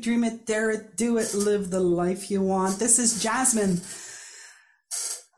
Dream 0.00 0.24
It, 0.24 0.46
Dare 0.46 0.70
It, 0.70 0.96
Do 0.96 1.18
It, 1.18 1.34
Live 1.34 1.70
the 1.70 1.80
Life 1.80 2.30
You 2.30 2.40
Want. 2.40 2.78
This 2.78 2.98
is 2.98 3.22
Jasmine. 3.22 3.82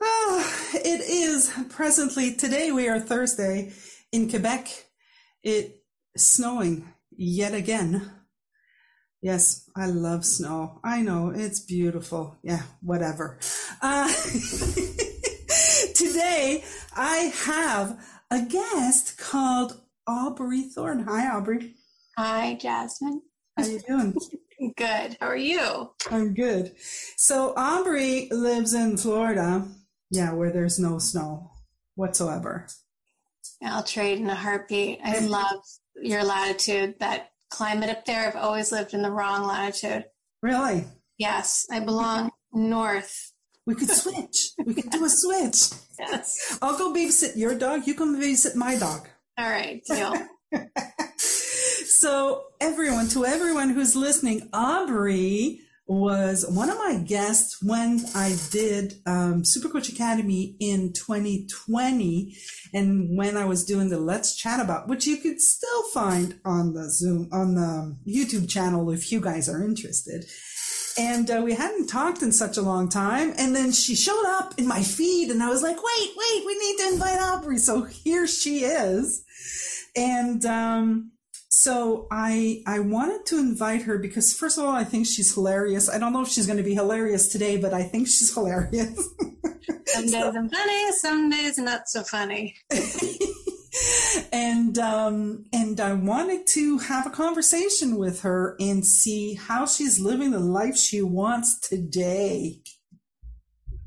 Oh, 0.01 0.71
it 0.75 1.01
is 1.01 1.53
presently, 1.69 2.35
today 2.35 2.71
we 2.71 2.89
are 2.89 3.01
Thursday 3.01 3.73
in 4.13 4.31
Quebec. 4.31 4.69
It 5.43 5.83
snowing 6.17 6.89
yet 7.11 7.55
again. 7.55 8.09
Yes, 9.21 9.69
I 9.75 9.87
love 9.87 10.25
snow. 10.25 10.81
I 10.85 11.03
know 11.03 11.33
it's 11.35 11.61
beautiful. 11.61 12.39
Yeah, 12.45 12.63
whatever. 12.83 13.41
Uh, 13.81 14.07
today 15.95 16.63
I 16.95 17.33
have 17.47 17.99
a 18.31 18.43
guest 18.43 19.19
called 19.19 19.81
Aubrey 20.07 20.63
Thorne. 20.63 21.05
Hi, 21.05 21.37
Aubrey. 21.37 21.75
Hi, 22.17 22.55
Jasmine. 22.55 23.23
How 23.57 23.65
are 23.65 23.69
you 23.69 23.81
doing? 23.81 24.15
good. 24.77 25.17
How 25.21 25.27
are 25.29 25.37
you? 25.37 25.91
I'm 26.11 26.35
good. 26.35 26.73
So 27.17 27.55
Aubrey 27.57 28.29
lives 28.31 28.75
in 28.75 28.97
Florida. 28.97 29.67
Yeah, 30.11 30.33
where 30.33 30.53
there's 30.53 30.79
no 30.79 30.99
snow 30.99 31.51
whatsoever. 31.95 32.67
I'll 33.65 33.83
trade 33.83 34.19
in 34.19 34.29
a 34.29 34.35
heartbeat. 34.35 35.01
I 35.05 35.21
love 35.21 35.63
your 36.01 36.25
latitude. 36.25 36.97
That 37.01 37.31
climate 37.51 37.91
up 37.91 38.05
there. 38.05 38.27
I've 38.29 38.37
always 38.37 38.73
lived 38.73 38.95
in 38.95 39.03
the 39.03 39.11
wrong 39.11 39.47
latitude. 39.47 40.05
Really? 40.43 40.85
Yes, 41.19 41.67
I 41.71 41.81
belong 41.81 42.31
north. 42.53 43.33
We 43.67 43.75
could 43.75 43.91
switch. 43.91 44.51
we 44.65 44.75
could 44.75 44.91
do 44.91 45.05
a 45.05 45.09
switch. 45.09 45.79
Yes. 45.99 46.59
I'll 46.61 46.77
go 46.77 46.93
babysit 46.93 47.37
your 47.37 47.55
dog. 47.55 47.87
You 47.87 47.95
come 47.95 48.21
babysit 48.21 48.57
my 48.57 48.77
dog. 48.77 49.07
All 49.39 49.49
right, 49.49 49.81
deal. 49.85 50.15
so 52.03 52.47
everyone, 52.61 53.07
to 53.11 53.25
everyone 53.25 53.71
who's 53.71 53.95
listening, 53.95 54.49
Aubrey 54.53 55.61
was 55.87 56.45
one 56.49 56.69
of 56.69 56.77
my 56.77 56.97
guests 56.97 57.63
when 57.63 58.05
I 58.13 58.37
did 58.51 58.95
um, 59.07 59.45
Super 59.45 59.69
Coach 59.69 59.89
Academy 59.89 60.57
in 60.59 60.93
2020, 60.95 62.37
and 62.75 63.17
when 63.17 63.37
I 63.37 63.45
was 63.45 63.65
doing 63.65 63.89
the 63.89 64.01
Let's 64.01 64.35
Chat 64.35 64.59
About, 64.59 64.89
which 64.89 65.07
you 65.07 65.19
could 65.19 65.41
still 65.41 65.85
find 65.95 66.41
on 66.45 66.75
the 66.75 66.91
Zoom 66.91 67.29
on 67.31 67.55
the 67.55 67.97
YouTube 68.05 68.51
channel 68.51 68.91
if 68.91 69.13
you 69.13 69.21
guys 69.21 69.49
are 69.49 69.63
interested. 69.63 70.25
And 70.99 71.31
uh, 71.31 71.41
we 71.45 71.55
hadn't 71.55 71.87
talked 71.87 72.21
in 72.23 72.33
such 72.33 72.57
a 72.57 72.63
long 72.63 72.89
time, 72.89 73.33
and 73.39 73.55
then 73.55 73.71
she 73.71 73.95
showed 73.95 74.27
up 74.27 74.55
in 74.59 74.67
my 74.67 74.83
feed, 74.83 75.31
and 75.31 75.41
I 75.41 75.51
was 75.51 75.63
like, 75.63 75.77
"Wait, 75.77 76.11
wait, 76.17 76.47
we 76.47 76.59
need 76.59 76.79
to 76.79 76.89
invite 76.95 77.21
Aubrey." 77.21 77.59
So 77.59 77.85
here 77.85 78.27
she 78.27 78.65
is, 78.65 79.25
and 79.95 80.45
um, 80.45 81.12
so 81.63 82.09
I 82.11 82.61
I 82.67 82.81
wanted 82.81 83.25
to 83.27 83.39
invite 83.39 83.83
her 83.83 83.97
because 83.97 84.35
first 84.35 84.59
of 84.59 84.65
all 84.65 84.73
I 84.73 84.83
think 84.83 85.07
she's 85.07 85.33
hilarious. 85.33 85.89
I 85.89 85.99
don't 85.99 86.13
know 86.13 86.23
if 86.23 86.29
she's 86.29 86.47
going 86.47 86.57
to 86.57 86.65
be 86.65 86.75
hilarious 86.75 87.29
today, 87.29 87.57
but 87.57 87.73
I 87.73 87.85
think 87.85 88.09
she's 88.09 88.35
hilarious. 88.35 88.97
some 89.87 90.03
days 90.03 90.11
so, 90.11 90.33
I'm 90.37 90.49
funny, 90.49 90.93
some 90.93 91.31
days 91.31 91.59
not 91.59 91.89
so 91.89 92.03
funny. 92.03 92.57
and 94.33 94.77
um, 94.77 95.45
and 95.53 95.79
I 95.79 95.93
wanted 95.93 96.49
to 96.49 96.79
have 96.79 97.07
a 97.07 97.11
conversation 97.11 97.97
with 97.97 98.23
her 98.23 98.57
and 98.59 98.85
see 98.85 99.35
how 99.35 99.65
she's 99.65 100.01
living 100.01 100.33
the 100.33 100.41
life 100.41 100.77
she 100.77 101.01
wants 101.01 101.61
today. 101.61 102.61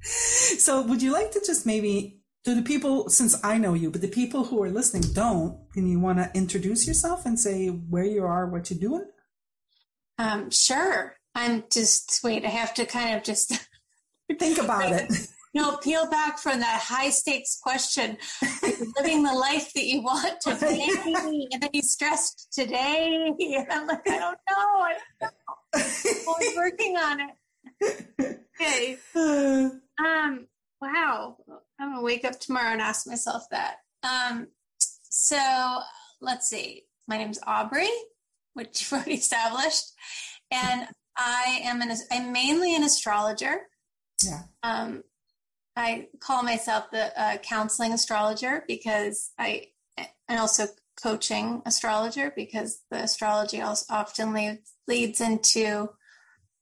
So, 0.02 0.82
would 0.82 1.02
you 1.02 1.12
like 1.12 1.32
to 1.32 1.42
just 1.46 1.66
maybe 1.66 2.22
do 2.46 2.54
the 2.54 2.62
people, 2.62 3.10
since 3.10 3.44
I 3.44 3.58
know 3.58 3.74
you, 3.74 3.90
but 3.90 4.02
the 4.02 4.08
people 4.08 4.46
who 4.46 4.62
are 4.62 4.70
listening 4.70 5.12
don't, 5.14 5.58
can 5.74 5.88
you 5.88 6.00
want 6.00 6.20
to 6.20 6.30
introduce 6.36 6.88
yourself 6.88 7.26
and 7.26 7.40
say 7.40 7.68
where 7.68 8.06
you 8.06 8.24
are, 8.24 8.46
what 8.46 8.70
you're 8.70 8.80
doing? 8.80 9.06
Um, 10.20 10.52
sure. 10.52 11.18
I'm 11.34 11.64
just, 11.72 12.22
wait, 12.24 12.46
I 12.46 12.50
have 12.50 12.76
to 12.76 12.86
kind 12.86 13.16
of 13.18 13.24
just 13.24 13.60
think 14.40 14.60
about 14.60 14.92
it. 14.92 15.12
No, 15.56 15.78
peel 15.78 16.10
back 16.10 16.38
from 16.38 16.60
that 16.60 16.82
high 16.82 17.10
stakes 17.10 17.58
question. 17.64 18.18
living 19.00 19.24
the 19.24 19.32
life 19.32 19.72
that 19.72 19.86
you 19.86 20.02
want 20.02 20.42
today, 20.42 20.86
and 21.54 21.64
then 21.64 21.70
you 21.72 21.82
stressed 21.82 22.52
today. 22.52 23.32
And 23.40 23.68
I'm 23.72 23.88
like, 23.88 24.06
I 24.06 24.18
don't 24.18 24.38
know. 24.50 24.82
I 24.82 24.96
don't 25.22 25.34
know. 25.74 26.36
I'm 26.38 26.56
working 26.58 26.98
on 26.98 27.22
it. 27.22 28.40
Okay. 28.60 28.98
Um. 29.98 30.48
Wow. 30.82 31.38
I'm 31.80 31.92
gonna 31.92 32.02
wake 32.02 32.26
up 32.26 32.40
tomorrow 32.40 32.72
and 32.72 32.82
ask 32.82 33.08
myself 33.08 33.44
that. 33.52 33.78
Um, 34.04 34.48
so 34.80 35.80
let's 36.22 36.50
see. 36.50 36.84
My 37.08 37.18
name's 37.18 37.40
Aubrey, 37.46 37.90
which 38.54 38.82
you've 38.82 38.94
already 38.94 39.16
established, 39.16 39.94
and 40.52 40.88
I 41.18 41.62
am 41.64 41.82
an 41.82 41.96
I'm 42.12 42.32
mainly 42.32 42.76
an 42.76 42.84
astrologer. 42.84 43.62
Yeah. 44.24 44.44
Um, 44.64 45.04
I 45.76 46.08
call 46.20 46.44
myself 46.44 46.86
the 46.92 47.22
uh, 47.22 47.38
counseling 47.38 47.92
astrologer 47.92 48.64
because 48.68 49.32
I 49.38 49.68
and 50.28 50.40
also 50.40 50.68
coaching 51.02 51.62
astrologer 51.66 52.32
because 52.36 52.82
the 52.90 53.04
astrology 53.04 53.62
also 53.62 53.94
often 53.94 54.34
leads 54.34 54.74
leads 54.88 55.22
into 55.22 55.90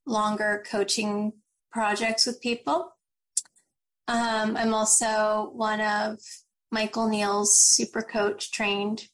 longer 0.06 0.64
coaching 0.70 1.34
projects 1.72 2.26
with 2.26 2.42
people. 2.42 2.93
Um, 4.08 4.58
I'm 4.58 4.74
also 4.74 5.52
one 5.54 5.82
of 5.82 6.20
Michael 6.72 7.08
Neill's 7.08 7.60
super 7.60 8.02
coach 8.02 8.52
trained 8.52 9.08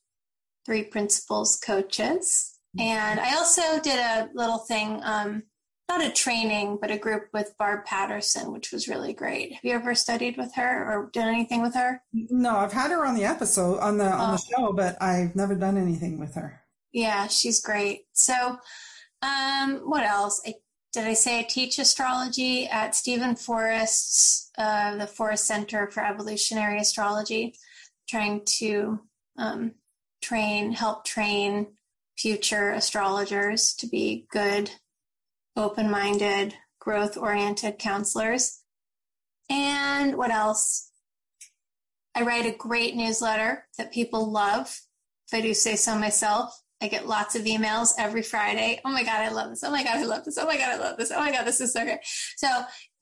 three 0.65 0.83
principles 0.83 1.57
coaches. 1.57 2.59
And 2.77 3.19
I 3.19 3.35
also 3.35 3.79
did 3.81 3.99
a 3.99 4.29
little 4.35 4.59
thing, 4.59 5.01
um, 5.03 5.43
not 5.89 6.05
a 6.05 6.11
training, 6.11 6.77
but 6.79 6.91
a 6.91 6.97
group 6.97 7.23
with 7.33 7.55
Barb 7.57 7.85
Patterson, 7.85 8.51
which 8.51 8.71
was 8.71 8.87
really 8.87 9.11
great. 9.11 9.53
Have 9.53 9.63
you 9.63 9.73
ever 9.73 9.95
studied 9.95 10.37
with 10.37 10.53
her 10.55 10.85
or 10.85 11.09
done 11.11 11.27
anything 11.27 11.63
with 11.63 11.73
her? 11.73 12.03
No, 12.13 12.57
I've 12.57 12.73
had 12.73 12.91
her 12.91 13.05
on 13.05 13.15
the 13.15 13.25
episode 13.25 13.79
on 13.79 13.97
the 13.97 14.05
on 14.05 14.35
the 14.35 14.41
oh. 14.55 14.67
show, 14.67 14.73
but 14.73 15.01
I've 15.01 15.35
never 15.35 15.55
done 15.55 15.77
anything 15.77 16.19
with 16.19 16.35
her. 16.35 16.61
Yeah, 16.93 17.27
she's 17.27 17.59
great. 17.59 18.01
So, 18.13 18.57
um, 19.23 19.81
what 19.85 20.03
else? 20.03 20.41
I 20.45 20.53
did 20.93 21.05
I 21.05 21.13
say 21.13 21.39
I 21.39 21.43
teach 21.43 21.77
astrology 21.77 22.67
at 22.67 22.95
Steven 22.95 23.35
Forrest's, 23.35 24.49
uh, 24.57 24.97
the 24.97 25.07
Forrest 25.07 25.45
Center 25.45 25.89
for 25.91 26.03
Evolutionary 26.03 26.79
Astrology, 26.79 27.55
trying 28.09 28.41
to 28.57 28.99
um, 29.37 29.73
train, 30.21 30.71
help 30.71 31.05
train 31.05 31.67
future 32.17 32.71
astrologers 32.71 33.73
to 33.75 33.87
be 33.87 34.25
good, 34.31 34.71
open 35.55 35.91
minded, 35.91 36.55
growth 36.79 37.17
oriented 37.17 37.77
counselors. 37.77 38.61
And 39.49 40.17
what 40.17 40.31
else? 40.31 40.91
I 42.15 42.23
write 42.23 42.47
a 42.47 42.57
great 42.57 42.95
newsletter 42.95 43.65
that 43.77 43.93
people 43.93 44.31
love, 44.31 44.81
if 45.27 45.37
I 45.37 45.41
do 45.41 45.53
say 45.53 45.75
so 45.75 45.97
myself. 45.97 46.59
I 46.81 46.87
get 46.87 47.07
lots 47.07 47.35
of 47.35 47.43
emails 47.43 47.89
every 47.97 48.21
Friday. 48.21 48.79
Oh 48.85 48.91
my 48.91 49.03
God, 49.03 49.21
I 49.21 49.29
love 49.29 49.49
this. 49.49 49.63
Oh 49.63 49.71
my 49.71 49.83
God, 49.83 49.97
I 49.97 50.05
love 50.05 50.23
this. 50.23 50.37
Oh 50.37 50.45
my 50.45 50.57
God, 50.57 50.69
I 50.69 50.77
love 50.77 50.97
this. 50.97 51.11
Oh 51.11 51.19
my 51.19 51.31
God, 51.31 51.45
this 51.45 51.59
is 51.59 51.73
so 51.73 51.83
good. 51.83 51.99
So 52.37 52.47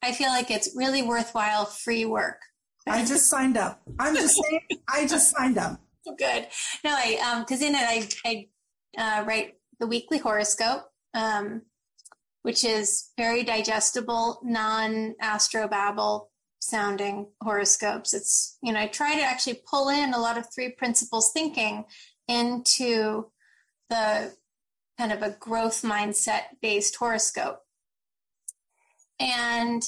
I 0.02 0.12
feel 0.14 0.30
like 0.30 0.50
it's 0.50 0.76
really 0.76 1.04
worthwhile 1.04 1.66
free 1.66 2.06
work. 2.06 2.40
I 2.88 3.06
just 3.06 3.30
signed 3.30 3.58
up. 3.58 3.82
I'm 4.00 4.16
just 4.16 4.42
saying, 4.42 4.62
I 4.88 5.06
just 5.06 5.36
signed 5.36 5.58
up. 5.58 5.80
Good. 6.18 6.48
No, 6.86 6.92
I, 6.92 7.18
um, 7.30 7.44
cause 7.44 7.62
in 7.62 7.76
it, 7.76 7.82
I, 8.26 8.48
I, 8.98 9.20
uh, 9.20 9.26
write 9.26 9.56
the 9.80 9.88
weekly 9.88 10.18
horoscope, 10.20 10.86
um, 11.14 11.64
which 12.44 12.64
is 12.64 13.12
very 13.18 13.44
digestible, 13.44 14.40
non 14.42 15.16
astro 15.22 15.68
astrobabble 15.68 16.28
sounding 16.60 17.28
horoscopes. 17.42 18.14
It's, 18.14 18.58
you 18.64 18.72
know, 18.72 18.80
I 18.80 18.88
try 18.88 19.16
to 19.16 19.22
actually 19.22 19.62
pull 19.70 19.90
in 19.90 20.14
a 20.14 20.20
lot 20.20 20.38
of 20.38 20.48
three 20.54 20.72
principles 20.78 21.32
thinking 21.34 21.84
into 22.30 23.30
the 23.90 24.34
kind 24.98 25.12
of 25.12 25.22
a 25.22 25.36
growth 25.40 25.84
mindset 25.84 26.42
based 26.62 26.96
horoscope 26.96 27.62
and 29.20 29.84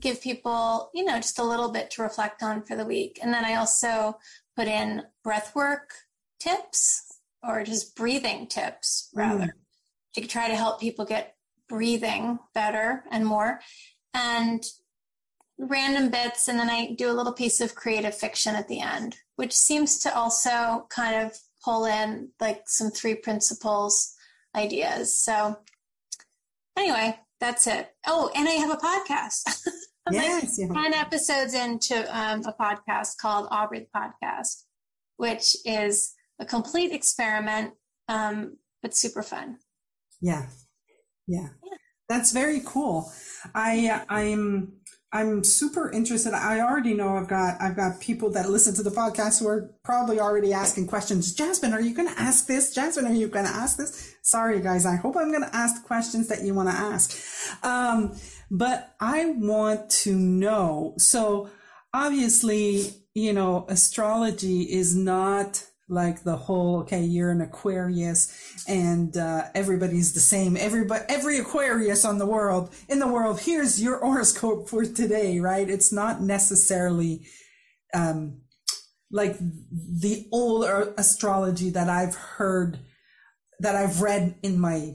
give 0.00 0.20
people, 0.20 0.90
you 0.94 1.04
know, 1.04 1.16
just 1.16 1.38
a 1.38 1.44
little 1.44 1.70
bit 1.70 1.90
to 1.90 2.02
reflect 2.02 2.42
on 2.42 2.62
for 2.62 2.76
the 2.76 2.84
week. 2.84 3.18
And 3.22 3.32
then 3.32 3.44
I 3.44 3.54
also 3.54 4.18
put 4.56 4.68
in 4.68 5.02
breath 5.24 5.54
work 5.54 5.90
tips 6.40 7.02
or 7.42 7.64
just 7.64 7.96
breathing 7.96 8.46
tips 8.46 9.10
rather 9.14 9.46
mm. 9.46 9.50
to 10.14 10.26
try 10.26 10.48
to 10.48 10.56
help 10.56 10.80
people 10.80 11.04
get 11.04 11.34
breathing 11.68 12.38
better 12.54 13.04
and 13.10 13.26
more. 13.26 13.60
And 14.14 14.64
random 15.58 16.10
bits 16.10 16.48
and 16.48 16.58
then 16.58 16.70
I 16.70 16.94
do 16.96 17.10
a 17.10 17.12
little 17.12 17.32
piece 17.32 17.60
of 17.60 17.74
creative 17.74 18.14
fiction 18.14 18.54
at 18.54 18.68
the 18.68 18.80
end, 18.80 19.16
which 19.36 19.52
seems 19.52 19.98
to 20.00 20.16
also 20.16 20.86
kind 20.88 21.26
of 21.26 21.36
pull 21.68 21.84
in 21.84 22.30
like 22.40 22.62
some 22.66 22.90
three 22.90 23.14
principles 23.14 24.14
ideas. 24.56 25.14
So 25.14 25.58
anyway, 26.78 27.18
that's 27.40 27.66
it. 27.66 27.90
Oh, 28.06 28.30
and 28.34 28.48
I 28.48 28.52
have 28.52 28.70
a 28.70 28.76
podcast. 28.76 29.66
I'm 30.06 30.14
yes, 30.14 30.58
like 30.58 30.84
10 30.84 30.94
episodes 30.94 31.52
into 31.52 31.94
um, 32.18 32.42
a 32.46 32.54
podcast 32.58 33.18
called 33.20 33.48
Aubrey 33.50 33.86
Podcast, 33.94 34.64
which 35.18 35.54
is 35.66 36.14
a 36.40 36.46
complete 36.46 36.92
experiment, 36.92 37.74
um, 38.08 38.56
but 38.82 38.96
super 38.96 39.22
fun. 39.22 39.58
Yeah. 40.22 40.46
Yeah. 41.26 41.48
yeah. 41.62 41.76
That's 42.08 42.32
very 42.32 42.62
cool. 42.64 43.12
I 43.54 44.02
I'm 44.08 44.72
I'm 45.10 45.42
super 45.42 45.90
interested. 45.90 46.34
I 46.34 46.60
already 46.60 46.92
know 46.92 47.16
I've 47.16 47.28
got 47.28 47.56
I've 47.60 47.76
got 47.76 48.00
people 48.00 48.30
that 48.32 48.50
listen 48.50 48.74
to 48.74 48.82
the 48.82 48.90
podcast 48.90 49.40
who 49.40 49.48
are 49.48 49.70
probably 49.82 50.20
already 50.20 50.52
asking 50.52 50.86
questions. 50.86 51.32
Jasmine, 51.32 51.72
are 51.72 51.80
you 51.80 51.94
going 51.94 52.08
to 52.08 52.20
ask 52.20 52.46
this? 52.46 52.74
Jasmine, 52.74 53.06
are 53.06 53.14
you 53.14 53.28
going 53.28 53.46
to 53.46 53.50
ask 53.50 53.78
this? 53.78 54.14
Sorry, 54.22 54.60
guys. 54.60 54.84
I 54.84 54.96
hope 54.96 55.16
I'm 55.16 55.30
going 55.30 55.44
to 55.44 55.56
ask 55.56 55.82
questions 55.84 56.28
that 56.28 56.42
you 56.42 56.52
want 56.52 56.68
to 56.68 56.74
ask. 56.74 57.18
Um, 57.64 58.18
but 58.50 58.94
I 59.00 59.30
want 59.36 59.88
to 59.90 60.14
know. 60.14 60.92
So 60.98 61.48
obviously, 61.94 62.92
you 63.14 63.32
know, 63.32 63.64
astrology 63.68 64.62
is 64.62 64.94
not 64.94 65.64
like 65.88 66.22
the 66.22 66.36
whole 66.36 66.80
okay 66.80 67.02
you're 67.02 67.30
an 67.30 67.40
aquarius 67.40 68.64
and 68.68 69.16
uh, 69.16 69.44
everybody's 69.54 70.12
the 70.12 70.20
same. 70.20 70.56
Everybody 70.56 71.04
every 71.08 71.38
aquarius 71.38 72.04
on 72.04 72.18
the 72.18 72.26
world 72.26 72.74
in 72.88 72.98
the 72.98 73.08
world 73.08 73.40
here's 73.40 73.82
your 73.82 73.98
horoscope 73.98 74.68
for 74.68 74.84
today 74.84 75.40
right? 75.40 75.68
It's 75.68 75.92
not 75.92 76.20
necessarily 76.20 77.26
um, 77.94 78.42
like 79.10 79.36
the 79.38 80.26
old 80.32 80.64
astrology 80.98 81.70
that 81.70 81.88
i've 81.88 82.14
heard 82.14 82.78
that 83.60 83.74
i've 83.74 84.02
read 84.02 84.36
in 84.42 84.60
my 84.60 84.94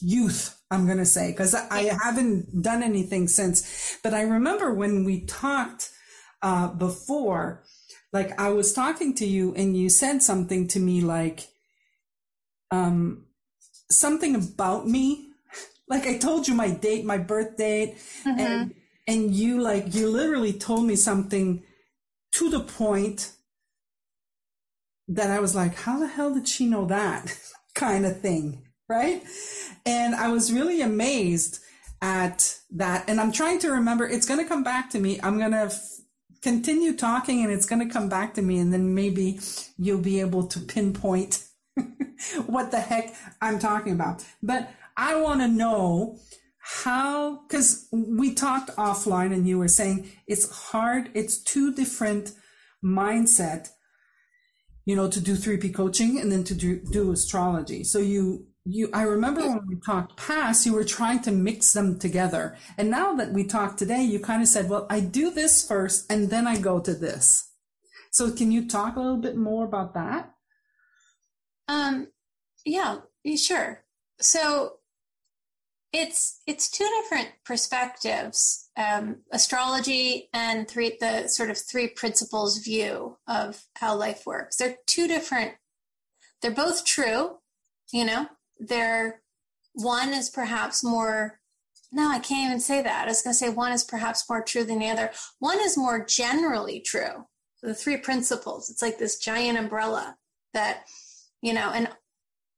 youth 0.00 0.60
i'm 0.70 0.86
going 0.86 0.98
to 0.98 1.04
say 1.04 1.30
because 1.30 1.54
i 1.54 1.92
haven't 2.02 2.62
done 2.62 2.82
anything 2.82 3.28
since. 3.28 3.98
But 4.02 4.14
i 4.14 4.22
remember 4.22 4.72
when 4.72 5.04
we 5.04 5.24
talked 5.26 5.90
uh, 6.42 6.68
before 6.68 7.64
like 8.12 8.38
I 8.40 8.50
was 8.50 8.72
talking 8.72 9.14
to 9.14 9.26
you 9.26 9.54
and 9.54 9.76
you 9.76 9.88
said 9.88 10.22
something 10.22 10.68
to 10.68 10.80
me 10.80 11.00
like 11.00 11.48
um 12.70 13.24
something 13.90 14.34
about 14.34 14.86
me. 14.86 15.28
Like 15.88 16.06
I 16.06 16.16
told 16.16 16.48
you 16.48 16.54
my 16.54 16.70
date, 16.70 17.04
my 17.04 17.18
birth 17.18 17.58
date, 17.58 17.98
mm-hmm. 18.24 18.38
and 18.38 18.74
and 19.06 19.34
you 19.34 19.60
like 19.60 19.94
you 19.94 20.08
literally 20.08 20.54
told 20.54 20.86
me 20.86 20.96
something 20.96 21.64
to 22.34 22.48
the 22.48 22.60
point 22.60 23.32
that 25.08 25.30
I 25.30 25.40
was 25.40 25.54
like, 25.54 25.74
how 25.74 25.98
the 25.98 26.06
hell 26.06 26.32
did 26.32 26.48
she 26.48 26.66
know 26.66 26.86
that? 26.86 27.36
kind 27.74 28.06
of 28.06 28.20
thing. 28.20 28.62
Right. 28.88 29.22
And 29.84 30.14
I 30.14 30.28
was 30.28 30.52
really 30.52 30.80
amazed 30.80 31.60
at 32.00 32.58
that. 32.72 33.08
And 33.08 33.20
I'm 33.20 33.32
trying 33.32 33.58
to 33.60 33.72
remember, 33.72 34.06
it's 34.06 34.26
going 34.26 34.40
to 34.40 34.48
come 34.48 34.62
back 34.62 34.90
to 34.90 34.98
me. 34.98 35.20
I'm 35.22 35.38
going 35.38 35.52
to 35.52 35.72
continue 36.42 36.94
talking 36.96 37.42
and 37.42 37.52
it's 37.52 37.66
going 37.66 37.86
to 37.86 37.92
come 37.92 38.08
back 38.08 38.34
to 38.34 38.42
me 38.42 38.58
and 38.58 38.72
then 38.72 38.94
maybe 38.94 39.38
you'll 39.78 39.98
be 39.98 40.20
able 40.20 40.46
to 40.48 40.58
pinpoint 40.60 41.46
what 42.46 42.70
the 42.70 42.80
heck 42.80 43.14
I'm 43.40 43.58
talking 43.58 43.92
about. 43.92 44.24
But 44.42 44.70
I 44.96 45.20
want 45.20 45.40
to 45.40 45.48
know 45.48 46.18
how, 46.58 47.42
because 47.42 47.88
we 47.92 48.34
talked 48.34 48.70
offline 48.76 49.32
and 49.32 49.48
you 49.48 49.58
were 49.58 49.68
saying 49.68 50.10
it's 50.26 50.50
hard, 50.70 51.10
it's 51.14 51.42
two 51.42 51.72
different 51.72 52.32
mindset, 52.84 53.68
you 54.84 54.96
know, 54.96 55.08
to 55.08 55.20
do 55.20 55.34
3P 55.34 55.74
coaching 55.74 56.18
and 56.18 56.30
then 56.30 56.44
to 56.44 56.54
do, 56.54 56.80
do 56.90 57.12
astrology. 57.12 57.84
So 57.84 57.98
you 57.98 58.46
you 58.64 58.88
i 58.92 59.02
remember 59.02 59.40
when 59.40 59.66
we 59.66 59.76
talked 59.76 60.16
past 60.16 60.64
you 60.64 60.72
were 60.72 60.84
trying 60.84 61.20
to 61.20 61.32
mix 61.32 61.72
them 61.72 61.98
together. 61.98 62.56
And 62.78 62.90
now 62.90 63.14
that 63.14 63.32
we 63.32 63.44
talked 63.44 63.78
today 63.78 64.02
you 64.02 64.20
kind 64.20 64.42
of 64.42 64.48
said 64.48 64.68
well 64.68 64.86
i 64.88 65.00
do 65.00 65.30
this 65.30 65.66
first 65.66 66.10
and 66.10 66.30
then 66.30 66.46
i 66.46 66.56
go 66.58 66.78
to 66.80 66.94
this. 66.94 67.50
So 68.10 68.30
can 68.30 68.52
you 68.52 68.68
talk 68.68 68.96
a 68.96 69.00
little 69.00 69.16
bit 69.16 69.36
more 69.36 69.64
about 69.64 69.94
that? 69.94 70.32
Um 71.68 72.08
yeah 72.64 72.98
sure. 73.36 73.84
So 74.20 74.74
it's 75.92 76.40
it's 76.46 76.70
two 76.70 76.88
different 77.02 77.30
perspectives 77.44 78.70
um, 78.78 79.16
astrology 79.30 80.30
and 80.32 80.66
three 80.66 80.96
the 81.00 81.28
sort 81.28 81.50
of 81.50 81.58
three 81.58 81.88
principles 81.88 82.58
view 82.58 83.18
of 83.26 83.64
how 83.76 83.94
life 83.94 84.22
works. 84.24 84.56
They're 84.56 84.76
two 84.86 85.08
different 85.08 85.54
they're 86.40 86.50
both 86.50 86.84
true 86.84 87.38
you 87.92 88.04
know 88.04 88.28
there 88.68 89.22
one 89.74 90.10
is 90.10 90.30
perhaps 90.30 90.84
more 90.84 91.40
no 91.90 92.08
i 92.10 92.18
can't 92.18 92.46
even 92.46 92.60
say 92.60 92.82
that. 92.82 93.04
I 93.04 93.08
was 93.08 93.22
going 93.22 93.32
to 93.32 93.38
say 93.38 93.48
one 93.48 93.72
is 93.72 93.84
perhaps 93.84 94.28
more 94.28 94.42
true 94.42 94.64
than 94.64 94.78
the 94.78 94.88
other. 94.88 95.10
One 95.38 95.58
is 95.60 95.76
more 95.76 96.04
generally 96.04 96.80
true. 96.80 97.26
The 97.62 97.74
three 97.74 97.96
principles 97.96 98.70
it's 98.70 98.82
like 98.82 98.98
this 98.98 99.18
giant 99.18 99.58
umbrella 99.58 100.16
that 100.52 100.84
you 101.42 101.52
know 101.52 101.70
and 101.74 101.88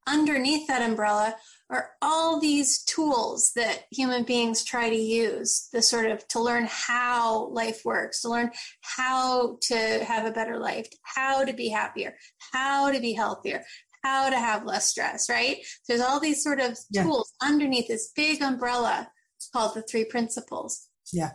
underneath 0.06 0.66
that 0.66 0.82
umbrella 0.82 1.36
are 1.70 1.90
all 2.02 2.38
these 2.38 2.82
tools 2.84 3.52
that 3.56 3.84
human 3.90 4.22
beings 4.22 4.62
try 4.62 4.90
to 4.90 4.96
use 4.96 5.68
the 5.72 5.80
sort 5.80 6.06
of 6.06 6.26
to 6.28 6.40
learn 6.40 6.66
how 6.70 7.48
life 7.48 7.82
works 7.84 8.20
to 8.20 8.28
learn 8.28 8.50
how 8.82 9.56
to 9.62 10.04
have 10.04 10.26
a 10.26 10.30
better 10.30 10.58
life 10.58 10.86
how 11.02 11.44
to 11.44 11.52
be 11.52 11.68
happier 11.68 12.14
how 12.52 12.90
to 12.90 13.00
be 13.00 13.12
healthier 13.12 13.62
how 14.04 14.28
to 14.30 14.38
have 14.38 14.64
less 14.64 14.86
stress, 14.86 15.28
right? 15.28 15.58
There's 15.88 16.00
all 16.00 16.20
these 16.20 16.42
sort 16.42 16.60
of 16.60 16.78
yeah. 16.90 17.02
tools 17.02 17.32
underneath 17.42 17.88
this 17.88 18.12
big 18.14 18.42
umbrella 18.42 19.08
called 19.52 19.74
the 19.74 19.82
three 19.82 20.04
principles. 20.04 20.88
Yeah. 21.12 21.30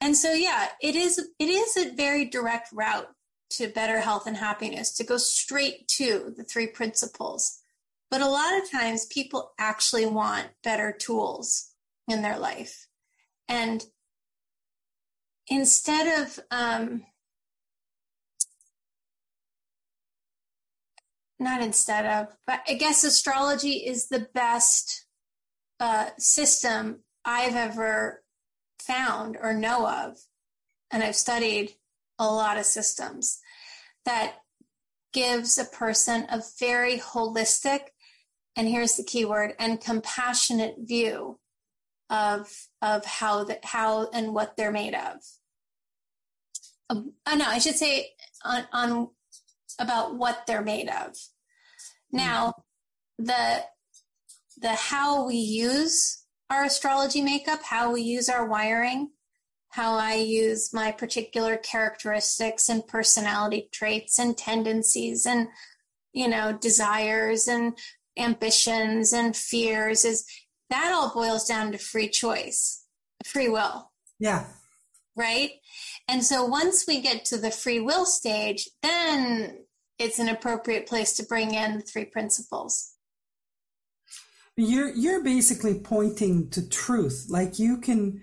And 0.00 0.16
so 0.16 0.32
yeah, 0.32 0.68
it 0.80 0.94
is 0.94 1.18
it 1.38 1.48
is 1.48 1.76
a 1.76 1.94
very 1.94 2.26
direct 2.26 2.68
route 2.72 3.08
to 3.50 3.68
better 3.68 4.00
health 4.00 4.26
and 4.26 4.36
happiness 4.36 4.94
to 4.94 5.04
go 5.04 5.16
straight 5.16 5.88
to 5.88 6.32
the 6.36 6.44
three 6.44 6.66
principles. 6.66 7.58
But 8.10 8.20
a 8.20 8.28
lot 8.28 8.56
of 8.60 8.70
times 8.70 9.06
people 9.06 9.52
actually 9.58 10.06
want 10.06 10.46
better 10.62 10.92
tools 10.92 11.72
in 12.08 12.22
their 12.22 12.38
life. 12.38 12.86
And 13.48 13.84
instead 15.48 16.22
of 16.22 16.38
um, 16.50 17.02
not 21.38 21.62
instead 21.62 22.06
of, 22.06 22.36
but 22.46 22.60
I 22.68 22.74
guess 22.74 23.04
astrology 23.04 23.84
is 23.86 24.08
the 24.08 24.28
best 24.32 25.06
uh, 25.80 26.10
system 26.18 27.00
I've 27.24 27.54
ever 27.54 28.22
found 28.80 29.36
or 29.40 29.52
know 29.52 29.86
of. 29.86 30.16
And 30.90 31.02
I've 31.02 31.16
studied 31.16 31.72
a 32.18 32.26
lot 32.26 32.58
of 32.58 32.64
systems 32.64 33.40
that 34.04 34.36
gives 35.12 35.58
a 35.58 35.64
person 35.64 36.26
a 36.30 36.42
very 36.58 36.98
holistic, 36.98 37.88
and 38.54 38.68
here's 38.68 38.96
the 38.96 39.04
key 39.04 39.24
word, 39.24 39.54
and 39.58 39.80
compassionate 39.80 40.76
view 40.78 41.38
of 42.08 42.68
of 42.80 43.04
how 43.04 43.44
that 43.44 43.64
how 43.64 44.08
and 44.12 44.32
what 44.32 44.56
they're 44.56 44.70
made 44.70 44.94
of. 44.94 45.16
Um, 46.88 47.14
uh, 47.26 47.34
no, 47.34 47.46
I 47.46 47.58
should 47.58 47.74
say 47.74 48.10
on 48.44 48.64
on 48.72 49.08
about 49.78 50.16
what 50.16 50.46
they're 50.46 50.62
made 50.62 50.88
of. 50.88 51.12
Mm-hmm. 51.12 52.16
Now, 52.18 52.54
the 53.18 53.64
the 54.58 54.72
how 54.74 55.26
we 55.26 55.36
use 55.36 56.24
our 56.50 56.64
astrology 56.64 57.22
makeup, 57.22 57.62
how 57.62 57.92
we 57.92 58.02
use 58.02 58.28
our 58.28 58.46
wiring, 58.46 59.10
how 59.70 59.94
I 59.94 60.14
use 60.14 60.72
my 60.72 60.92
particular 60.92 61.56
characteristics 61.56 62.68
and 62.68 62.86
personality 62.86 63.68
traits 63.72 64.18
and 64.18 64.36
tendencies 64.36 65.26
and 65.26 65.48
you 66.12 66.28
know 66.28 66.52
desires 66.52 67.48
and 67.48 67.76
ambitions 68.16 69.12
and 69.12 69.36
fears 69.36 70.04
is 70.04 70.24
that 70.70 70.92
all 70.92 71.12
boils 71.12 71.46
down 71.46 71.72
to 71.72 71.78
free 71.78 72.08
choice, 72.08 72.84
free 73.24 73.48
will. 73.48 73.90
Yeah. 74.18 74.46
Right? 75.14 75.52
And 76.08 76.24
so 76.24 76.44
once 76.44 76.84
we 76.86 77.00
get 77.00 77.24
to 77.26 77.38
the 77.38 77.50
free 77.50 77.80
will 77.80 78.06
stage, 78.06 78.68
then 78.82 79.58
it's 79.98 80.18
an 80.18 80.28
appropriate 80.28 80.86
place 80.86 81.14
to 81.14 81.24
bring 81.24 81.54
in 81.54 81.78
the 81.78 81.82
three 81.82 82.04
principles. 82.04 82.92
You're 84.56 84.94
you're 84.94 85.22
basically 85.22 85.78
pointing 85.78 86.48
to 86.50 86.66
truth. 86.66 87.26
Like 87.28 87.58
you 87.58 87.78
can 87.78 88.22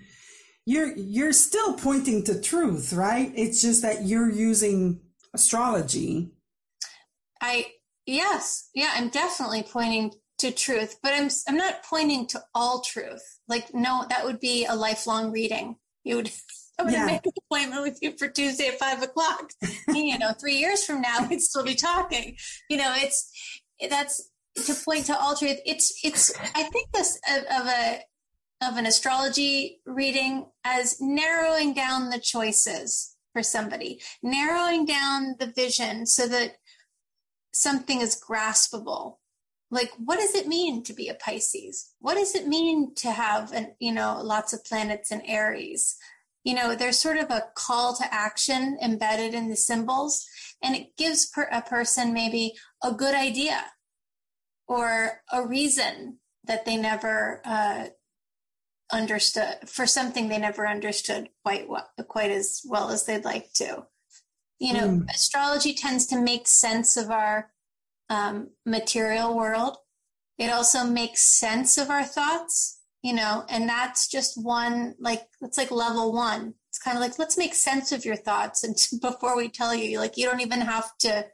you're 0.66 0.96
you're 0.96 1.32
still 1.32 1.74
pointing 1.74 2.24
to 2.24 2.40
truth, 2.40 2.92
right? 2.92 3.32
It's 3.36 3.60
just 3.60 3.82
that 3.82 4.04
you're 4.04 4.30
using 4.30 5.00
astrology. 5.32 6.32
I 7.40 7.66
yes, 8.06 8.70
yeah, 8.74 8.92
I'm 8.96 9.10
definitely 9.10 9.62
pointing 9.62 10.12
to 10.38 10.50
truth, 10.50 10.96
but 11.02 11.12
I'm 11.12 11.28
I'm 11.46 11.56
not 11.56 11.84
pointing 11.84 12.26
to 12.28 12.42
all 12.54 12.80
truth. 12.80 13.38
Like 13.46 13.72
no, 13.74 14.06
that 14.08 14.24
would 14.24 14.40
be 14.40 14.64
a 14.64 14.74
lifelong 14.74 15.30
reading. 15.30 15.76
You 16.02 16.16
would 16.16 16.30
I'm 16.78 16.86
going 16.86 16.94
to 16.94 17.00
yeah. 17.00 17.06
make 17.06 17.26
an 17.26 17.32
appointment 17.46 17.82
with 17.82 17.98
you 18.02 18.16
for 18.16 18.28
Tuesday 18.28 18.68
at 18.68 18.78
five 18.78 19.02
o'clock. 19.02 19.50
you 19.88 20.18
know, 20.18 20.32
three 20.32 20.56
years 20.56 20.84
from 20.84 21.00
now, 21.00 21.26
we'd 21.28 21.40
still 21.40 21.64
be 21.64 21.74
talking. 21.74 22.36
You 22.68 22.78
know, 22.78 22.92
it's 22.96 23.30
that's 23.88 24.30
to 24.66 24.74
point 24.74 25.06
to 25.06 25.18
all 25.18 25.36
truth. 25.36 25.58
It's 25.64 26.00
it's. 26.02 26.32
I 26.54 26.64
think 26.64 26.90
this 26.92 27.18
of, 27.30 27.44
of 27.44 27.66
a 27.66 28.00
of 28.62 28.76
an 28.76 28.86
astrology 28.86 29.80
reading 29.86 30.46
as 30.64 31.00
narrowing 31.00 31.74
down 31.74 32.10
the 32.10 32.18
choices 32.18 33.16
for 33.32 33.42
somebody, 33.42 34.00
narrowing 34.22 34.86
down 34.86 35.36
the 35.38 35.52
vision 35.54 36.06
so 36.06 36.26
that 36.28 36.56
something 37.52 38.00
is 38.00 38.20
graspable 38.20 39.16
like 39.70 39.90
what 39.98 40.18
does 40.18 40.34
it 40.34 40.46
mean 40.46 40.82
to 40.82 40.92
be 40.92 41.08
a 41.08 41.14
pisces 41.14 41.92
what 41.98 42.14
does 42.14 42.34
it 42.34 42.46
mean 42.46 42.94
to 42.94 43.10
have 43.10 43.52
an 43.52 43.74
you 43.80 43.92
know 43.92 44.20
lots 44.22 44.52
of 44.52 44.64
planets 44.64 45.10
in 45.10 45.20
aries 45.22 45.96
you 46.44 46.54
know 46.54 46.74
there's 46.74 46.98
sort 46.98 47.16
of 47.16 47.30
a 47.30 47.44
call 47.54 47.94
to 47.94 48.14
action 48.14 48.78
embedded 48.82 49.34
in 49.34 49.48
the 49.48 49.56
symbols 49.56 50.26
and 50.62 50.76
it 50.76 50.96
gives 50.96 51.26
per- 51.26 51.48
a 51.50 51.62
person 51.62 52.12
maybe 52.12 52.52
a 52.82 52.92
good 52.92 53.14
idea 53.14 53.64
or 54.68 55.20
a 55.32 55.46
reason 55.46 56.18
that 56.44 56.64
they 56.64 56.76
never 56.76 57.40
uh, 57.44 57.86
understood 58.92 59.56
for 59.66 59.86
something 59.86 60.28
they 60.28 60.38
never 60.38 60.66
understood 60.66 61.28
quite 61.42 61.68
well, 61.68 61.88
quite 62.08 62.30
as 62.30 62.60
well 62.64 62.90
as 62.90 63.04
they'd 63.04 63.24
like 63.24 63.52
to 63.54 63.84
you 64.58 64.72
know 64.72 64.88
mm. 64.88 65.10
astrology 65.10 65.74
tends 65.74 66.06
to 66.06 66.20
make 66.20 66.46
sense 66.46 66.96
of 66.96 67.10
our 67.10 67.50
um, 68.10 68.50
material 68.66 69.36
world. 69.36 69.76
It 70.38 70.50
also 70.50 70.84
makes 70.84 71.22
sense 71.22 71.78
of 71.78 71.90
our 71.90 72.04
thoughts, 72.04 72.80
you 73.04 73.12
know, 73.12 73.44
and 73.50 73.68
that's 73.68 74.08
just 74.08 74.42
one, 74.42 74.94
like, 74.98 75.28
it's 75.42 75.58
like 75.58 75.70
level 75.70 76.10
one. 76.10 76.54
It's 76.70 76.78
kind 76.78 76.96
of 76.96 77.02
like, 77.02 77.18
let's 77.18 77.36
make 77.36 77.54
sense 77.54 77.92
of 77.92 78.06
your 78.06 78.16
thoughts. 78.16 78.64
And 78.64 78.74
before 79.02 79.36
we 79.36 79.50
tell 79.50 79.74
you, 79.74 80.00
like, 80.00 80.16
you 80.16 80.24
don't 80.24 80.40
even 80.40 80.62
have 80.62 80.96
to, 81.00 81.26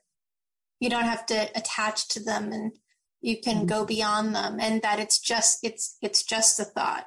you 0.81 0.91
don't 0.91 1.05
have 1.05 1.25
to 1.27 1.49
attach 1.55 2.09
to 2.09 2.25
them 2.25 2.51
and 2.51 2.73
you 3.21 3.41
can 3.41 3.59
mm-hmm. 3.59 3.67
go 3.67 3.87
beyond 3.87 4.35
them 4.35 4.59
and 4.61 4.83
that 4.83 4.99
it's 4.99 5.21
just, 5.21 5.61
it's, 5.63 5.97
it's 6.03 6.25
just 6.25 6.59
a 6.59 6.65
thought. 6.65 7.07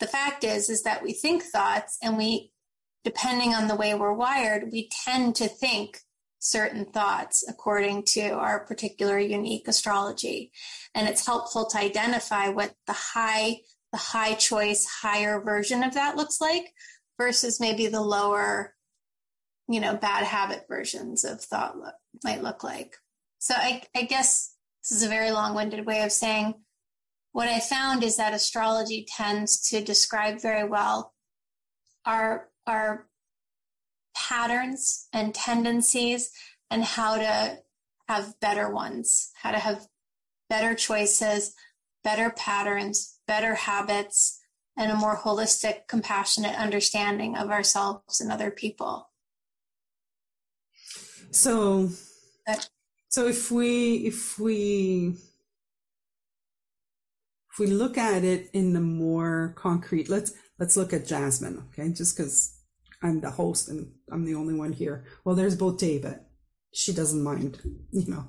The 0.00 0.06
fact 0.06 0.42
is, 0.42 0.70
is 0.70 0.82
that 0.84 1.02
we 1.02 1.12
think 1.12 1.42
thoughts 1.42 1.98
and 2.02 2.16
we, 2.16 2.52
depending 3.04 3.52
on 3.52 3.68
the 3.68 3.76
way 3.76 3.94
we're 3.94 4.14
wired, 4.14 4.72
we 4.72 4.88
tend 5.04 5.36
to 5.36 5.48
think 5.48 5.98
certain 6.38 6.84
thoughts 6.84 7.44
according 7.48 8.04
to 8.04 8.30
our 8.30 8.64
particular 8.64 9.18
unique 9.18 9.68
astrology. 9.68 10.52
And 10.94 11.08
it's 11.08 11.26
helpful 11.26 11.66
to 11.66 11.78
identify 11.78 12.48
what 12.48 12.74
the 12.86 12.92
high, 12.92 13.60
the 13.92 13.98
high 13.98 14.34
choice, 14.34 14.86
higher 14.86 15.40
version 15.40 15.82
of 15.82 15.94
that 15.94 16.16
looks 16.16 16.40
like 16.40 16.72
versus 17.18 17.60
maybe 17.60 17.86
the 17.86 18.00
lower, 18.00 18.74
you 19.68 19.80
know, 19.80 19.96
bad 19.96 20.24
habit 20.24 20.66
versions 20.68 21.24
of 21.24 21.40
thought 21.40 21.78
look, 21.78 21.94
might 22.24 22.42
look 22.42 22.62
like. 22.62 22.96
So 23.38 23.54
I, 23.56 23.82
I 23.94 24.02
guess 24.02 24.54
this 24.82 24.98
is 24.98 25.02
a 25.02 25.08
very 25.08 25.30
long 25.30 25.54
winded 25.54 25.86
way 25.86 26.02
of 26.02 26.12
saying 26.12 26.54
what 27.32 27.48
I 27.48 27.60
found 27.60 28.02
is 28.02 28.16
that 28.16 28.32
astrology 28.32 29.06
tends 29.14 29.68
to 29.68 29.82
describe 29.82 30.40
very 30.40 30.66
well 30.66 31.12
our, 32.06 32.48
our 32.66 33.08
patterns 34.16 35.08
and 35.12 35.34
tendencies 35.34 36.30
and 36.70 36.82
how 36.82 37.16
to 37.16 37.58
have 38.08 38.38
better 38.40 38.70
ones, 38.70 39.30
how 39.42 39.50
to 39.52 39.58
have 39.58 39.86
better 40.48 40.74
choices, 40.74 41.54
better 42.02 42.30
patterns, 42.30 43.18
better 43.26 43.54
habits, 43.54 44.40
and 44.76 44.90
a 44.90 44.96
more 44.96 45.16
holistic, 45.16 45.88
compassionate 45.88 46.56
understanding 46.56 47.36
of 47.36 47.50
ourselves 47.50 48.20
and 48.20 48.30
other 48.30 48.50
people. 48.50 49.10
So, 51.30 51.90
so 53.08 53.26
if 53.26 53.50
we 53.50 53.96
if 54.06 54.38
we 54.38 55.16
if 57.52 57.58
we 57.58 57.66
look 57.66 57.98
at 57.98 58.22
it 58.22 58.50
in 58.52 58.72
the 58.72 58.80
more 58.80 59.54
concrete, 59.56 60.08
let's 60.08 60.32
let's 60.58 60.76
look 60.76 60.92
at 60.92 61.06
Jasmine, 61.06 61.64
okay? 61.72 61.90
Just 61.90 62.16
because 62.16 62.55
I'm 63.06 63.20
the 63.20 63.30
host 63.30 63.68
and 63.68 63.92
I'm 64.10 64.24
the 64.24 64.34
only 64.34 64.54
one 64.54 64.72
here. 64.72 65.04
Well, 65.24 65.34
there's 65.34 65.56
both 65.56 65.78
David. 65.78 66.20
She 66.72 66.92
doesn't 66.92 67.22
mind, 67.22 67.58
you 67.92 68.10
know. 68.10 68.24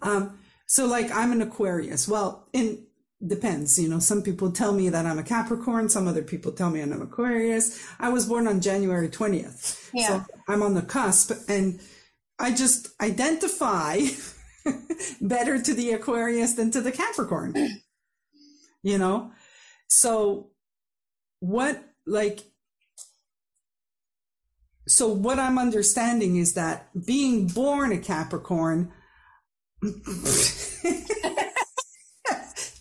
Um, 0.00 0.38
so 0.66 0.86
like 0.86 1.10
I'm 1.14 1.32
an 1.32 1.42
Aquarius. 1.42 2.08
Well, 2.08 2.48
in 2.52 2.86
depends, 3.24 3.78
you 3.78 3.88
know, 3.88 4.00
some 4.00 4.22
people 4.22 4.50
tell 4.50 4.72
me 4.72 4.88
that 4.88 5.06
I'm 5.06 5.18
a 5.18 5.22
Capricorn, 5.22 5.88
some 5.88 6.08
other 6.08 6.22
people 6.22 6.50
tell 6.50 6.70
me 6.70 6.80
I'm 6.80 6.92
an 6.92 7.02
Aquarius. 7.02 7.86
I 8.00 8.08
was 8.08 8.26
born 8.26 8.48
on 8.48 8.60
January 8.60 9.08
20th. 9.08 9.90
Yeah. 9.94 10.08
So 10.08 10.24
I'm 10.48 10.62
on 10.62 10.74
the 10.74 10.82
cusp 10.82 11.30
and 11.48 11.80
I 12.38 12.52
just 12.52 12.88
identify 13.00 14.00
better 15.20 15.62
to 15.62 15.74
the 15.74 15.92
Aquarius 15.92 16.54
than 16.54 16.72
to 16.72 16.80
the 16.80 16.90
Capricorn. 16.90 17.54
you 18.82 18.98
know? 18.98 19.30
So 19.86 20.50
what 21.40 21.82
like 22.06 22.40
so 24.86 25.08
what 25.08 25.38
I'm 25.38 25.58
understanding 25.58 26.36
is 26.36 26.54
that 26.54 26.88
being 27.06 27.46
born 27.46 27.92
a 27.92 27.98
Capricorn, 27.98 28.92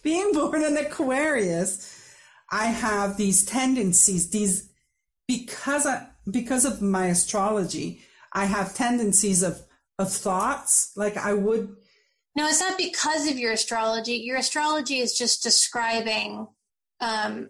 being 0.04 0.34
born 0.34 0.64
an 0.64 0.78
Aquarius, 0.78 2.16
I 2.52 2.66
have 2.66 3.18
these 3.18 3.46
tendencies, 3.46 4.30
these 4.32 4.70
because 5.28 5.86
I 5.86 6.08
because 6.30 6.66
of 6.66 6.82
my 6.82 7.08
astrology, 7.08 8.02
I 8.34 8.46
have 8.46 8.74
tendencies 8.74 9.44
of 9.44 9.62
of 10.00 10.12
thoughts 10.12 10.92
like 10.96 11.18
I 11.18 11.34
would 11.34 11.76
no, 12.36 12.48
it's 12.48 12.62
not 12.62 12.78
because 12.78 13.28
of 13.28 13.38
your 13.38 13.52
astrology. 13.52 14.14
Your 14.14 14.38
astrology 14.38 15.00
is 15.00 15.18
just 15.18 15.44
describing 15.44 16.48
um, 17.02 17.50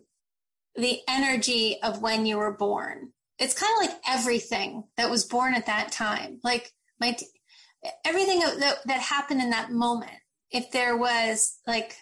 the 0.75 1.01
energy 1.08 1.77
of 1.84 2.01
when 2.01 2.25
you 2.25 2.38
were 2.38 2.58
born 2.58 3.12
it's 3.41 3.55
kind 3.55 3.74
of 3.75 3.89
like 3.89 4.01
everything 4.07 4.83
that 4.98 5.10
was 5.10 5.25
born 5.25 5.55
at 5.55 5.65
that 5.65 5.91
time. 5.91 6.39
Like 6.43 6.71
my 7.00 7.17
everything 8.05 8.39
that, 8.39 8.77
that 8.86 9.00
happened 9.00 9.41
in 9.41 9.50
that 9.50 9.71
moment. 9.71 10.12
If 10.51 10.71
there 10.71 10.95
was 10.95 11.57
like 11.65 11.95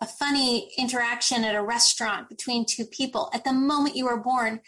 a 0.00 0.06
funny 0.06 0.72
interaction 0.76 1.44
at 1.44 1.54
a 1.54 1.62
restaurant 1.62 2.28
between 2.28 2.66
two 2.66 2.84
people 2.84 3.30
at 3.32 3.44
the 3.44 3.52
moment 3.52 3.94
you 3.94 4.06
were 4.06 4.20
born 4.20 4.60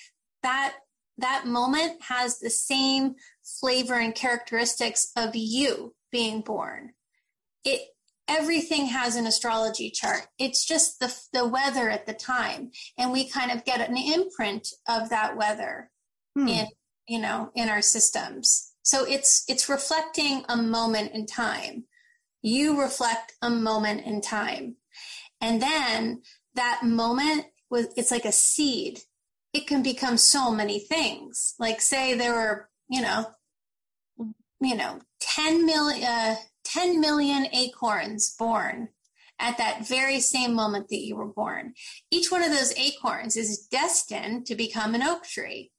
that 0.45 0.75
that 1.19 1.47
moment 1.47 2.01
has 2.03 2.39
the 2.39 2.51
same 2.51 3.15
flavor 3.43 3.95
and 3.95 4.15
characteristics 4.15 5.11
of 5.17 5.35
you 5.35 5.95
being 6.13 6.41
born. 6.43 6.93
It 7.65 7.81
everything 8.29 8.87
has 8.87 9.17
an 9.17 9.27
astrology 9.27 9.91
chart. 9.91 10.29
It's 10.39 10.65
just 10.65 11.01
the 11.01 11.13
the 11.33 11.49
weather 11.49 11.91
at 11.91 12.07
the 12.07 12.15
time 12.15 12.71
and 12.97 13.11
we 13.11 13.29
kind 13.29 13.51
of 13.51 13.65
get 13.65 13.89
an 13.89 13.97
imprint 13.97 14.69
of 14.89 15.11
that 15.11 15.37
weather 15.37 15.91
hmm. 16.35 16.49
in 16.49 16.67
you 17.07 17.21
know 17.21 17.51
in 17.55 17.69
our 17.69 17.83
systems 17.83 18.73
so 18.83 19.05
it's 19.05 19.45
it's 19.49 19.69
reflecting 19.69 20.45
a 20.49 20.57
moment 20.57 21.13
in 21.13 21.27
time 21.27 21.85
you 22.43 22.81
reflect 22.81 23.35
a 23.43 23.51
moment 23.51 24.05
in 24.05 24.21
time 24.21 24.77
and 25.41 25.61
then 25.61 26.23
that 26.55 26.81
moment 26.83 27.47
was 27.71 27.87
it's 27.97 28.11
like 28.11 28.25
a 28.25 28.33
seed 28.33 29.01
it 29.53 29.67
can 29.67 29.83
become 29.83 30.17
so 30.17 30.51
many 30.51 30.79
things 30.79 31.55
like 31.59 31.81
say 31.81 32.15
there 32.15 32.35
were 32.35 32.69
you 32.89 33.01
know 33.01 33.27
you 34.61 34.77
know 34.77 34.99
10 35.21 35.67
million 35.67 36.05
uh, 36.05 36.37
10 36.65 37.01
million 37.01 37.47
acorns 37.53 38.35
born 38.39 38.89
at 39.39 39.59
that 39.59 39.87
very 39.87 40.21
same 40.21 40.55
moment 40.55 40.89
that 40.89 41.05
you 41.05 41.17
were 41.17 41.27
born. 41.27 41.75
Each 42.11 42.31
one 42.31 42.43
of 42.43 42.51
those 42.51 42.77
acorns 42.79 43.37
is 43.37 43.67
destined 43.67 44.47
to 44.47 44.55
become 44.55 44.95
an 44.95 45.03
oak 45.03 45.25
tree. 45.25 45.71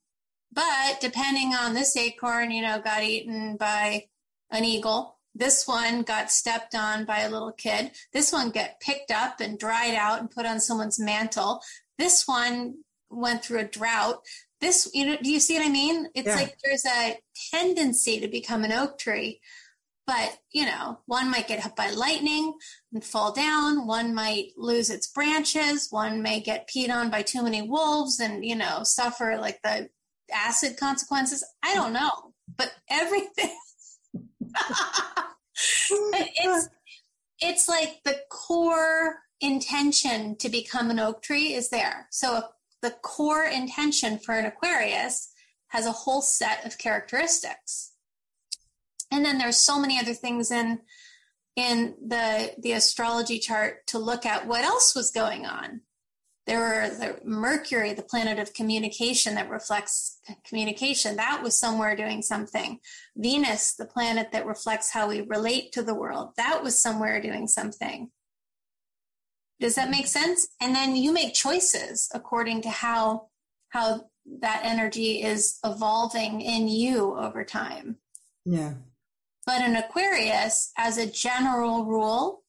But 0.52 1.00
depending 1.00 1.54
on 1.54 1.74
this 1.74 1.96
acorn, 1.96 2.50
you 2.50 2.62
know, 2.62 2.80
got 2.80 3.02
eaten 3.02 3.56
by 3.56 4.06
an 4.50 4.64
eagle. 4.64 5.18
This 5.34 5.68
one 5.68 6.02
got 6.02 6.30
stepped 6.30 6.74
on 6.74 7.04
by 7.04 7.20
a 7.20 7.30
little 7.30 7.52
kid. 7.52 7.90
This 8.12 8.32
one 8.32 8.50
got 8.50 8.80
picked 8.80 9.10
up 9.10 9.40
and 9.40 9.58
dried 9.58 9.94
out 9.94 10.20
and 10.20 10.30
put 10.30 10.46
on 10.46 10.60
someone's 10.60 10.98
mantle. 10.98 11.60
This 11.98 12.26
one 12.26 12.76
went 13.10 13.44
through 13.44 13.60
a 13.60 13.64
drought. 13.64 14.20
This, 14.60 14.88
you 14.94 15.06
know, 15.06 15.16
do 15.22 15.30
you 15.30 15.40
see 15.40 15.58
what 15.58 15.66
I 15.66 15.70
mean? 15.70 16.08
It's 16.14 16.28
yeah. 16.28 16.36
like 16.36 16.56
there's 16.64 16.86
a 16.86 17.18
tendency 17.52 18.20
to 18.20 18.28
become 18.28 18.64
an 18.64 18.72
oak 18.72 18.98
tree, 18.98 19.40
but 20.06 20.38
you 20.52 20.64
know, 20.64 21.00
one 21.04 21.30
might 21.30 21.48
get 21.48 21.62
hit 21.62 21.76
by 21.76 21.90
lightning 21.90 22.54
and 22.94 23.04
fall 23.04 23.32
down. 23.32 23.86
One 23.86 24.14
might 24.14 24.52
lose 24.56 24.88
its 24.88 25.08
branches. 25.08 25.88
One 25.90 26.22
may 26.22 26.40
get 26.40 26.68
peed 26.74 26.90
on 26.90 27.10
by 27.10 27.20
too 27.20 27.42
many 27.42 27.60
wolves 27.60 28.20
and, 28.20 28.42
you 28.42 28.56
know, 28.56 28.84
suffer 28.84 29.36
like 29.38 29.60
the 29.62 29.90
acid 30.32 30.76
consequences. 30.78 31.44
I 31.62 31.74
don't 31.74 31.92
know, 31.92 32.32
but 32.56 32.72
everything. 32.90 33.56
it's 35.90 36.68
it's 37.40 37.68
like 37.68 38.00
the 38.04 38.18
core 38.30 39.16
intention 39.40 40.36
to 40.36 40.48
become 40.48 40.90
an 40.90 40.98
oak 40.98 41.22
tree 41.22 41.52
is 41.52 41.68
there. 41.68 42.08
So 42.10 42.42
the 42.82 42.92
core 43.02 43.44
intention 43.44 44.18
for 44.18 44.34
an 44.34 44.46
Aquarius 44.46 45.32
has 45.68 45.86
a 45.86 45.92
whole 45.92 46.22
set 46.22 46.64
of 46.64 46.78
characteristics. 46.78 47.92
And 49.10 49.24
then 49.24 49.38
there's 49.38 49.58
so 49.58 49.78
many 49.78 49.98
other 49.98 50.14
things 50.14 50.50
in 50.50 50.80
in 51.54 51.94
the 52.06 52.54
the 52.58 52.72
astrology 52.72 53.38
chart 53.38 53.86
to 53.88 53.98
look 53.98 54.26
at 54.26 54.46
what 54.46 54.64
else 54.64 54.94
was 54.94 55.10
going 55.10 55.46
on 55.46 55.80
there 56.46 56.60
were 56.60 56.88
the 56.88 57.18
Mercury, 57.24 57.92
the 57.92 58.02
planet 58.02 58.38
of 58.38 58.54
communication 58.54 59.34
that 59.34 59.50
reflects 59.50 60.20
communication, 60.46 61.16
that 61.16 61.42
was 61.42 61.56
somewhere 61.56 61.96
doing 61.96 62.22
something. 62.22 62.78
Venus, 63.16 63.74
the 63.74 63.84
planet 63.84 64.30
that 64.32 64.46
reflects 64.46 64.92
how 64.92 65.08
we 65.08 65.22
relate 65.22 65.72
to 65.72 65.82
the 65.82 65.94
world, 65.94 66.30
that 66.36 66.62
was 66.62 66.80
somewhere 66.80 67.20
doing 67.20 67.48
something. 67.48 68.10
Does 69.58 69.74
that 69.74 69.90
make 69.90 70.06
sense? 70.06 70.48
And 70.60 70.74
then 70.74 70.94
you 70.94 71.12
make 71.12 71.34
choices 71.34 72.08
according 72.14 72.62
to 72.62 72.70
how 72.70 73.28
how 73.70 74.08
that 74.40 74.60
energy 74.64 75.22
is 75.22 75.58
evolving 75.64 76.40
in 76.40 76.68
you 76.68 77.16
over 77.16 77.44
time. 77.44 77.96
Yeah. 78.44 78.74
But 79.44 79.62
an 79.62 79.76
Aquarius, 79.76 80.72
as 80.76 80.98
a 80.98 81.06
general 81.06 81.84
rule, 81.84 82.42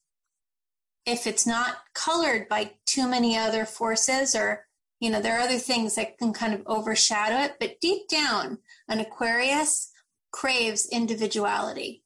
if 1.06 1.26
it's 1.26 1.46
not 1.46 1.76
colored 1.94 2.48
by 2.48 2.72
too 2.86 3.08
many 3.08 3.36
other 3.36 3.64
forces 3.64 4.34
or 4.34 4.66
you 5.00 5.10
know 5.10 5.20
there 5.20 5.36
are 5.38 5.42
other 5.42 5.58
things 5.58 5.94
that 5.94 6.18
can 6.18 6.32
kind 6.32 6.52
of 6.52 6.62
overshadow 6.66 7.36
it 7.36 7.54
but 7.60 7.80
deep 7.80 8.08
down 8.08 8.58
an 8.88 9.00
aquarius 9.00 9.92
craves 10.30 10.88
individuality. 10.90 12.04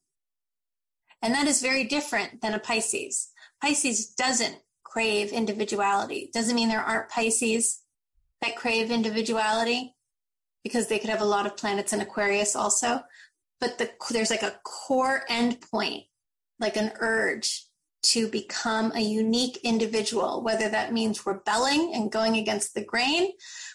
And 1.21 1.35
that 1.35 1.47
is 1.47 1.63
very 1.63 1.85
different 1.85 2.41
than 2.41 2.55
a 2.55 2.59
pisces. 2.59 3.31
Pisces 3.61 4.09
doesn't 4.15 4.57
crave 4.83 5.33
individuality. 5.33 6.31
Doesn't 6.33 6.55
mean 6.55 6.69
there 6.69 6.81
aren't 6.81 7.11
pisces 7.11 7.83
that 8.41 8.57
crave 8.57 8.91
individuality 8.91 9.95
because 10.65 10.89
they 10.89 10.99
could 10.99 11.11
have 11.11 11.21
a 11.21 11.27
lot 11.27 11.47
of 11.47 11.57
planets 11.57 11.93
in 11.93 12.01
aquarius 12.01 12.57
also. 12.57 13.03
But 13.61 13.79
the, 13.79 13.91
there's 14.11 14.31
like 14.31 14.43
a 14.43 14.59
core 14.65 15.23
endpoint 15.31 16.07
like 16.59 16.77
an 16.77 16.93
urge 17.01 17.67
to 18.03 18.29
become 18.29 18.93
a 18.93 19.01
unique 19.01 19.59
individual, 19.63 20.43
whether 20.43 20.69
that 20.69 20.93
means 20.93 21.25
rebelling 21.25 21.93
and 21.95 22.11
going 22.11 22.37
against 22.37 22.75
the 22.75 22.85
grain, 22.85 23.31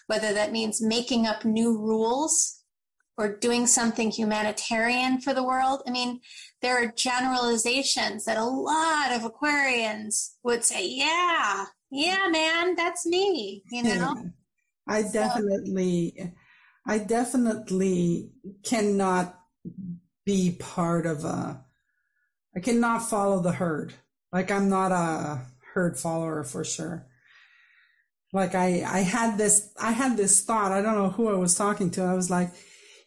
whether 0.06 0.32
that 0.34 0.52
means 0.52 0.82
making 0.82 1.26
up 1.26 1.44
new 1.44 1.78
rules 1.78 2.62
or 3.16 3.36
doing 3.36 3.66
something 3.66 4.10
humanitarian 4.10 5.20
for 5.20 5.34
the 5.34 5.42
world. 5.42 5.82
I 5.86 5.90
mean, 5.90 6.20
there 6.62 6.80
are 6.80 6.92
generalizations 6.92 8.24
that 8.26 8.36
a 8.36 8.44
lot 8.44 9.12
of 9.12 9.22
Aquarians 9.22 10.34
would 10.44 10.62
say, 10.62 10.86
yeah, 10.86 11.64
yeah, 11.90 12.28
man, 12.30 12.76
that's 12.76 13.06
me, 13.06 13.64
you 13.72 13.82
know? 13.82 14.30
I 14.86 15.02
definitely, 15.02 16.32
I 16.86 16.98
definitely 16.98 18.30
cannot 18.62 19.36
be 20.24 20.56
part 20.60 21.04
of 21.04 21.24
a, 21.24 21.64
I 22.54 22.60
cannot 22.60 23.08
follow 23.08 23.40
the 23.40 23.52
herd. 23.52 23.94
Like 24.32 24.50
I'm 24.50 24.68
not 24.68 24.92
a 24.92 25.42
herd 25.74 25.98
follower 25.98 26.44
for 26.44 26.64
sure. 26.64 27.06
Like 28.32 28.54
I, 28.54 28.84
I 28.86 28.98
had 29.00 29.38
this, 29.38 29.72
I 29.80 29.92
had 29.92 30.16
this 30.16 30.44
thought. 30.44 30.72
I 30.72 30.82
don't 30.82 30.94
know 30.94 31.10
who 31.10 31.28
I 31.28 31.38
was 31.38 31.54
talking 31.54 31.90
to. 31.92 32.02
I 32.02 32.14
was 32.14 32.30
like, 32.30 32.50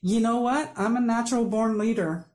you 0.01 0.19
know 0.19 0.41
what? 0.41 0.71
I'm 0.75 0.97
a 0.97 1.01
natural 1.01 1.45
born 1.45 1.77
leader. 1.77 2.25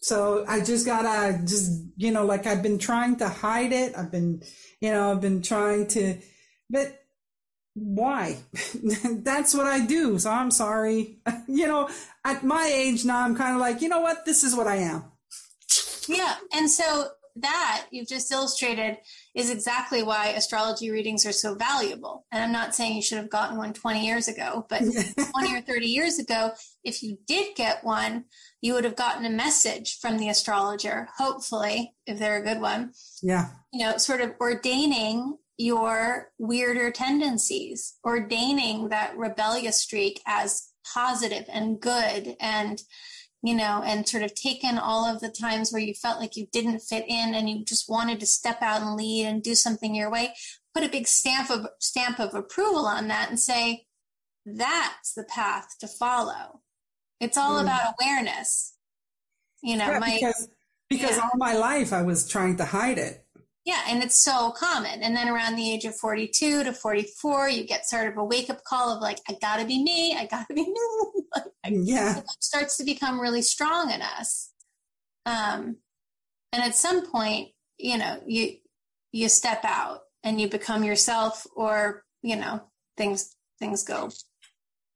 So 0.00 0.44
I 0.46 0.60
just 0.60 0.86
gotta 0.86 1.40
just, 1.44 1.82
you 1.96 2.12
know, 2.12 2.24
like 2.24 2.46
I've 2.46 2.62
been 2.62 2.78
trying 2.78 3.16
to 3.16 3.28
hide 3.28 3.72
it. 3.72 3.94
I've 3.96 4.12
been, 4.12 4.42
you 4.80 4.92
know, 4.92 5.10
I've 5.10 5.20
been 5.20 5.42
trying 5.42 5.88
to, 5.88 6.18
but 6.70 7.00
why? 7.74 8.36
That's 9.10 9.54
what 9.54 9.66
I 9.66 9.84
do. 9.84 10.18
So 10.18 10.30
I'm 10.30 10.50
sorry. 10.50 11.18
you 11.48 11.66
know, 11.66 11.88
at 12.24 12.44
my 12.44 12.70
age 12.72 13.04
now, 13.04 13.24
I'm 13.24 13.34
kind 13.34 13.54
of 13.54 13.60
like, 13.60 13.82
you 13.82 13.88
know 13.88 14.00
what? 14.00 14.24
This 14.24 14.44
is 14.44 14.54
what 14.54 14.66
I 14.66 14.76
am. 14.76 15.04
Yeah. 16.06 16.36
And 16.52 16.70
so 16.70 17.08
that 17.36 17.86
you've 17.90 18.08
just 18.08 18.30
illustrated 18.30 18.98
is 19.34 19.50
exactly 19.50 20.02
why 20.02 20.28
astrology 20.28 20.90
readings 20.90 21.26
are 21.26 21.32
so 21.32 21.54
valuable. 21.54 22.24
And 22.30 22.42
I'm 22.42 22.52
not 22.52 22.74
saying 22.74 22.94
you 22.94 23.02
should 23.02 23.18
have 23.18 23.30
gotten 23.30 23.56
one 23.56 23.72
20 23.72 24.06
years 24.06 24.28
ago, 24.28 24.66
but 24.68 24.78
20 25.32 25.56
or 25.56 25.60
30 25.60 25.86
years 25.86 26.18
ago, 26.18 26.52
if 26.84 27.02
you 27.02 27.18
did 27.26 27.56
get 27.56 27.84
one, 27.84 28.24
you 28.60 28.74
would 28.74 28.84
have 28.84 28.96
gotten 28.96 29.24
a 29.24 29.30
message 29.30 29.98
from 30.00 30.18
the 30.18 30.28
astrologer, 30.28 31.08
hopefully, 31.18 31.94
if 32.06 32.18
they're 32.18 32.40
a 32.40 32.44
good 32.44 32.60
one. 32.60 32.92
Yeah. 33.22 33.50
You 33.72 33.84
know, 33.84 33.96
sort 33.96 34.20
of 34.20 34.34
ordaining 34.40 35.36
your 35.56 36.30
weirder 36.38 36.90
tendencies, 36.90 37.94
ordaining 38.04 38.88
that 38.88 39.16
rebellious 39.16 39.80
streak 39.80 40.20
as 40.26 40.68
positive 40.92 41.44
and 41.48 41.80
good 41.80 42.36
and 42.40 42.82
you 43.44 43.54
know, 43.54 43.82
and 43.84 44.08
sort 44.08 44.22
of 44.22 44.34
taken 44.34 44.78
all 44.78 45.04
of 45.04 45.20
the 45.20 45.28
times 45.28 45.70
where 45.70 45.82
you 45.82 45.92
felt 45.92 46.18
like 46.18 46.34
you 46.34 46.46
didn't 46.50 46.80
fit 46.80 47.04
in 47.06 47.34
and 47.34 47.48
you 47.50 47.62
just 47.62 47.90
wanted 47.90 48.18
to 48.18 48.24
step 48.24 48.62
out 48.62 48.80
and 48.80 48.96
lead 48.96 49.26
and 49.26 49.42
do 49.42 49.54
something 49.54 49.94
your 49.94 50.10
way, 50.10 50.32
put 50.72 50.82
a 50.82 50.88
big 50.88 51.06
stamp 51.06 51.50
of 51.50 51.66
stamp 51.78 52.18
of 52.18 52.34
approval 52.34 52.86
on 52.86 53.08
that 53.08 53.28
and 53.28 53.38
say, 53.38 53.84
that's 54.46 55.12
the 55.12 55.24
path 55.24 55.76
to 55.80 55.86
follow. 55.86 56.62
It's 57.20 57.36
all 57.36 57.58
mm. 57.58 57.64
about 57.64 57.94
awareness. 58.00 58.76
You 59.62 59.76
know, 59.76 59.90
yeah, 59.90 59.98
my, 59.98 60.14
because 60.14 60.48
because 60.88 61.18
yeah. 61.18 61.24
all 61.24 61.36
my 61.36 61.52
life 61.52 61.92
I 61.92 62.00
was 62.00 62.26
trying 62.26 62.56
to 62.56 62.64
hide 62.64 62.96
it. 62.96 63.26
Yeah, 63.66 63.80
and 63.88 64.02
it's 64.02 64.22
so 64.22 64.52
common. 64.52 65.02
And 65.02 65.14
then 65.14 65.28
around 65.28 65.56
the 65.56 65.70
age 65.70 65.84
of 65.84 65.96
42 65.96 66.64
to 66.64 66.72
44, 66.72 67.48
you 67.50 67.66
get 67.66 67.86
sort 67.86 68.08
of 68.08 68.16
a 68.16 68.24
wake 68.24 68.48
up 68.48 68.62
call 68.64 68.94
of 68.94 69.02
like, 69.02 69.18
I 69.28 69.36
gotta 69.40 69.66
be 69.66 69.82
me, 69.82 70.16
I 70.16 70.26
gotta 70.26 70.54
be 70.54 70.66
new. 71.66 71.82
yeah. 71.84 72.20
Starts 72.40 72.76
to 72.78 72.84
become 72.84 73.20
really 73.20 73.42
strong 73.42 73.90
in 73.90 74.02
us. 74.02 74.50
Um, 75.26 75.76
and 76.52 76.62
at 76.62 76.74
some 76.74 77.10
point, 77.10 77.50
you 77.78 77.98
know, 77.98 78.20
you, 78.26 78.56
you 79.12 79.28
step 79.28 79.64
out 79.64 80.00
and 80.22 80.40
you 80.40 80.48
become 80.48 80.84
yourself 80.84 81.46
or, 81.56 82.04
you 82.22 82.36
know, 82.36 82.62
things, 82.96 83.34
things 83.58 83.84
go, 83.84 84.10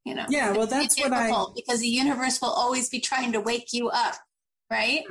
you 0.05 0.15
know. 0.15 0.27
Yeah, 0.29 0.53
well, 0.53 0.67
that's 0.67 0.99
what 0.99 1.13
I. 1.13 1.33
Because 1.55 1.81
the 1.81 1.89
universe 1.89 2.41
will 2.41 2.51
always 2.51 2.89
be 2.89 3.01
trying 3.01 3.33
to 3.33 3.41
wake 3.41 3.73
you 3.73 3.89
up, 3.89 4.15
right? 4.71 5.05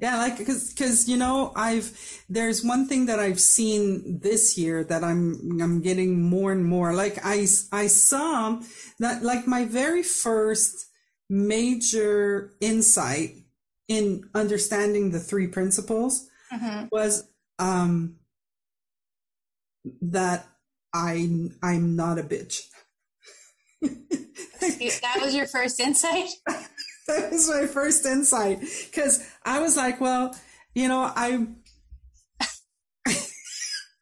Yeah, 0.00 0.16
like 0.16 0.38
because 0.38 0.70
because 0.72 1.08
you 1.08 1.18
know 1.18 1.52
I've 1.54 2.24
there's 2.30 2.64
one 2.64 2.88
thing 2.88 3.06
that 3.06 3.18
I've 3.18 3.40
seen 3.40 4.20
this 4.20 4.56
year 4.56 4.82
that 4.84 5.04
I'm 5.04 5.60
I'm 5.60 5.82
getting 5.82 6.22
more 6.22 6.52
and 6.52 6.64
more 6.64 6.94
like 6.94 7.18
I 7.22 7.46
I 7.70 7.86
saw 7.86 8.60
that 8.98 9.22
like 9.22 9.46
my 9.46 9.66
very 9.66 10.02
first 10.02 10.86
major 11.28 12.54
insight 12.60 13.36
in 13.88 14.24
understanding 14.34 15.10
the 15.10 15.20
three 15.20 15.48
principles 15.48 16.26
mm-hmm. 16.50 16.86
was 16.90 17.28
um 17.58 18.16
that 20.00 20.46
I 20.94 21.28
I'm 21.62 21.94
not 21.94 22.18
a 22.18 22.22
bitch. 22.22 22.62
that 23.82 25.18
was 25.20 25.34
your 25.34 25.46
first 25.46 25.78
insight? 25.78 26.30
that 27.10 27.32
was 27.32 27.48
my 27.48 27.66
first 27.66 28.06
insight 28.06 28.60
because 28.60 29.26
I 29.44 29.60
was 29.60 29.76
like, 29.76 30.00
well, 30.00 30.34
you 30.74 30.88
know, 30.88 31.10
I, 31.14 31.46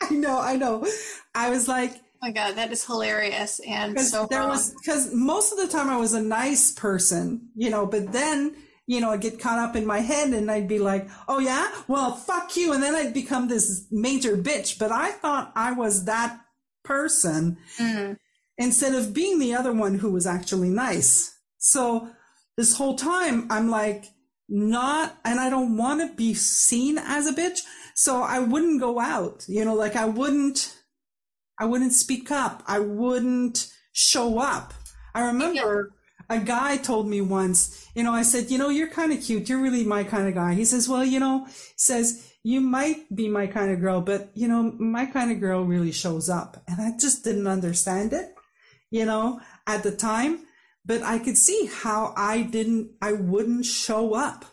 I 0.02 0.10
know, 0.10 0.40
I 0.40 0.56
know. 0.56 0.86
I 1.34 1.50
was 1.50 1.68
like, 1.68 1.92
oh 1.94 2.18
my 2.22 2.32
God, 2.32 2.56
that 2.56 2.72
is 2.72 2.84
hilarious 2.84 3.60
and 3.60 3.98
so 4.00 4.26
there 4.26 4.40
wrong. 4.40 4.50
was 4.50 4.74
because 4.74 5.14
most 5.14 5.52
of 5.52 5.58
the 5.58 5.68
time 5.68 5.88
I 5.88 5.96
was 5.96 6.14
a 6.14 6.20
nice 6.20 6.72
person, 6.72 7.48
you 7.54 7.70
know, 7.70 7.86
but 7.86 8.12
then 8.12 8.54
you 8.88 9.02
know, 9.02 9.10
I'd 9.10 9.20
get 9.20 9.38
caught 9.38 9.58
up 9.58 9.76
in 9.76 9.84
my 9.84 9.98
head 10.00 10.30
and 10.30 10.50
I'd 10.50 10.66
be 10.66 10.78
like, 10.78 11.08
oh 11.28 11.38
yeah, 11.38 11.70
well, 11.88 12.16
fuck 12.16 12.56
you. 12.56 12.72
And 12.72 12.82
then 12.82 12.94
I'd 12.94 13.12
become 13.12 13.46
this 13.46 13.86
major 13.90 14.34
bitch. 14.34 14.78
But 14.78 14.90
I 14.90 15.10
thought 15.10 15.52
I 15.54 15.72
was 15.72 16.06
that 16.06 16.40
person 16.84 17.58
mm. 17.78 18.16
instead 18.56 18.94
of 18.94 19.12
being 19.12 19.38
the 19.38 19.54
other 19.54 19.74
one 19.74 19.96
who 19.96 20.10
was 20.10 20.26
actually 20.26 20.70
nice. 20.70 21.36
So 21.58 22.08
this 22.58 22.76
whole 22.76 22.96
time 22.96 23.46
I'm 23.50 23.70
like, 23.70 24.06
not, 24.48 25.16
and 25.24 25.38
I 25.38 25.48
don't 25.48 25.76
want 25.76 26.00
to 26.00 26.16
be 26.16 26.34
seen 26.34 26.98
as 26.98 27.28
a 27.28 27.32
bitch. 27.32 27.60
So 27.94 28.20
I 28.20 28.40
wouldn't 28.40 28.80
go 28.80 28.98
out, 28.98 29.44
you 29.46 29.64
know, 29.64 29.74
like 29.74 29.94
I 29.94 30.06
wouldn't, 30.06 30.76
I 31.60 31.66
wouldn't 31.66 31.92
speak 31.92 32.32
up. 32.32 32.64
I 32.66 32.80
wouldn't 32.80 33.72
show 33.92 34.40
up. 34.40 34.74
I 35.14 35.26
remember 35.26 35.92
a 36.28 36.40
guy 36.40 36.78
told 36.78 37.08
me 37.08 37.20
once, 37.20 37.86
you 37.94 38.02
know, 38.02 38.12
I 38.12 38.22
said, 38.22 38.50
you 38.50 38.58
know, 38.58 38.70
you're 38.70 38.88
kind 38.88 39.12
of 39.12 39.22
cute. 39.22 39.48
You're 39.48 39.62
really 39.62 39.84
my 39.84 40.02
kind 40.02 40.26
of 40.26 40.34
guy. 40.34 40.54
He 40.54 40.64
says, 40.64 40.88
well, 40.88 41.04
you 41.04 41.20
know, 41.20 41.46
says, 41.76 42.32
you 42.42 42.60
might 42.60 43.14
be 43.14 43.28
my 43.28 43.46
kind 43.46 43.70
of 43.70 43.80
girl, 43.80 44.00
but 44.00 44.32
you 44.34 44.48
know, 44.48 44.74
my 44.80 45.06
kind 45.06 45.30
of 45.30 45.38
girl 45.38 45.64
really 45.64 45.92
shows 45.92 46.28
up. 46.28 46.60
And 46.66 46.80
I 46.80 46.98
just 46.98 47.22
didn't 47.22 47.46
understand 47.46 48.12
it, 48.12 48.34
you 48.90 49.04
know, 49.04 49.40
at 49.64 49.84
the 49.84 49.92
time 49.92 50.40
but 50.88 51.02
I 51.02 51.18
could 51.18 51.36
see 51.36 51.70
how 51.70 52.14
I 52.16 52.40
didn't, 52.42 52.92
I 53.02 53.12
wouldn't 53.12 53.66
show 53.66 54.14
up. 54.14 54.46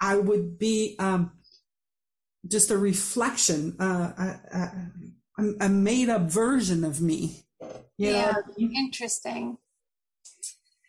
I 0.00 0.16
would 0.16 0.58
be 0.58 0.96
um, 0.98 1.32
just 2.50 2.70
a 2.70 2.78
reflection, 2.78 3.76
uh, 3.78 4.12
a, 4.18 4.58
a, 5.38 5.66
a, 5.66 5.68
made 5.68 6.08
up 6.08 6.22
version 6.22 6.84
of 6.84 7.02
me. 7.02 7.44
Yeah, 7.98 8.32
interesting. 8.58 9.58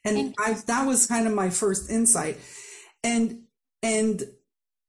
And 0.05 0.17
interesting. 0.17 0.55
I, 0.55 0.61
that 0.67 0.87
was 0.87 1.05
kind 1.07 1.27
of 1.27 1.33
my 1.33 1.49
first 1.49 1.89
insight. 1.89 2.37
And, 3.03 3.43
and 3.83 4.23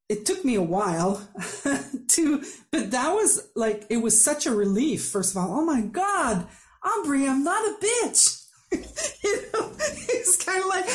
it 0.07 0.25
took 0.25 0.45
me 0.45 0.55
a 0.55 0.61
while 0.61 1.27
to, 2.09 2.43
but 2.71 2.91
that 2.91 3.11
was 3.11 3.49
like, 3.57 3.87
it 3.89 3.97
was 3.97 4.23
such 4.23 4.45
a 4.45 4.55
relief. 4.55 5.03
First 5.03 5.35
of 5.35 5.37
all, 5.37 5.59
oh 5.59 5.65
my 5.65 5.81
God, 5.81 6.47
Aubrey, 6.81 7.27
I'm 7.27 7.43
not 7.43 7.65
a 7.65 7.75
bitch. 7.85 8.40
you 9.23 9.41
know, 9.53 9.71
it's 9.79 10.43
kind 10.43 10.61
of 10.61 10.67
like, 10.67 10.85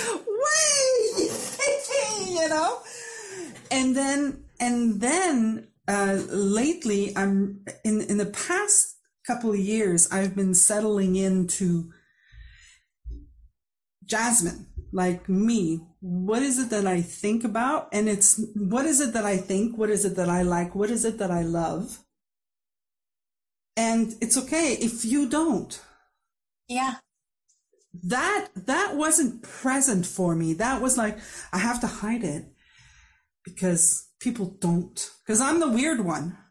wait, 0.47 1.31
you 2.29 2.49
know, 2.49 2.81
and 3.71 3.97
then, 3.97 4.45
and 4.61 5.01
then 5.01 5.69
uh, 5.89 6.19
lately, 6.29 7.17
I'm 7.17 7.65
in 7.85 8.01
in 8.03 8.19
the 8.19 8.27
past 8.27 8.97
couple 9.27 9.51
of 9.51 9.59
years, 9.59 10.09
I've 10.11 10.35
been 10.35 10.55
settling 10.55 11.17
into 11.17 11.93
Jasmine, 14.05 14.67
like 14.93 15.29
me. 15.29 15.81
What 16.01 16.43
is 16.43 16.59
it 16.59 16.71
that 16.71 16.87
I 16.87 17.03
think 17.03 17.45
about? 17.45 17.89
And 17.93 18.09
it's 18.09 18.41
what 18.55 18.87
is 18.87 19.01
it 19.01 19.13
that 19.15 19.25
I 19.25 19.37
think? 19.37 19.77
What 19.77 19.91
is 19.91 20.05
it 20.05 20.17
that 20.17 20.29
I 20.29 20.43
like? 20.43 20.75
What 20.75 20.91
is 20.91 21.05
it 21.05 21.19
that 21.19 21.31
I 21.31 21.43
love? 21.43 21.99
And 23.77 24.15
it's 24.21 24.39
okay 24.39 24.73
if 24.75 25.05
you 25.05 25.29
don't. 25.29 25.79
Yeah. 26.69 26.95
That 28.05 28.49
that 28.55 28.97
wasn't 28.97 29.43
present 29.43 30.07
for 30.07 30.35
me. 30.35 30.55
That 30.55 30.81
was 30.81 30.97
like 30.97 31.19
I 31.53 31.59
have 31.59 31.81
to 31.81 31.87
hide 31.87 32.25
it 32.25 32.45
because 33.45 34.09
people 34.21 34.57
don't. 34.61 35.11
Because 35.25 35.41
I'm 35.41 35.61
the 35.61 35.71
weird 35.71 36.05
one. 36.05 36.37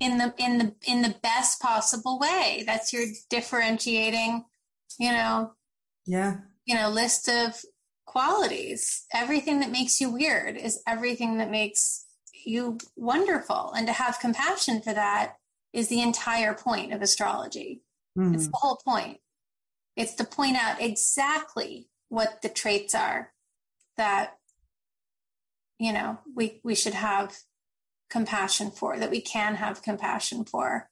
In 0.00 0.18
the 0.18 0.34
in 0.38 0.58
the 0.58 0.74
in 0.88 1.02
the 1.02 1.14
best 1.22 1.62
possible 1.62 2.18
way. 2.18 2.64
That's 2.66 2.92
your 2.92 3.04
differentiating, 3.30 4.44
you 4.98 5.12
know. 5.12 5.52
Yeah. 6.04 6.38
You 6.64 6.74
know, 6.74 6.90
list 6.90 7.28
of 7.28 7.54
qualities. 8.06 9.04
Everything 9.14 9.60
that 9.60 9.70
makes 9.70 10.00
you 10.00 10.10
weird 10.10 10.56
is 10.56 10.82
everything 10.88 11.38
that 11.38 11.52
makes 11.52 12.06
you 12.44 12.78
wonderful. 12.96 13.72
And 13.76 13.86
to 13.86 13.92
have 13.92 14.18
compassion 14.18 14.80
for 14.80 14.92
that 14.94 15.36
is 15.72 15.88
the 15.88 16.00
entire 16.00 16.54
point 16.54 16.92
of 16.92 17.02
astrology. 17.02 17.82
Mm. 18.18 18.34
It's 18.34 18.48
the 18.48 18.56
whole 18.56 18.80
point. 18.84 19.18
It's 19.96 20.14
to 20.14 20.24
point 20.24 20.56
out 20.56 20.80
exactly 20.80 21.88
what 22.08 22.42
the 22.42 22.48
traits 22.48 22.94
are 22.94 23.32
that 23.96 24.36
you 25.78 25.92
know 25.92 26.18
we 26.34 26.60
we 26.62 26.74
should 26.74 26.94
have 26.94 27.36
compassion 28.08 28.70
for 28.70 28.98
that 28.98 29.10
we 29.10 29.20
can 29.20 29.56
have 29.56 29.82
compassion 29.82 30.44
for. 30.44 30.88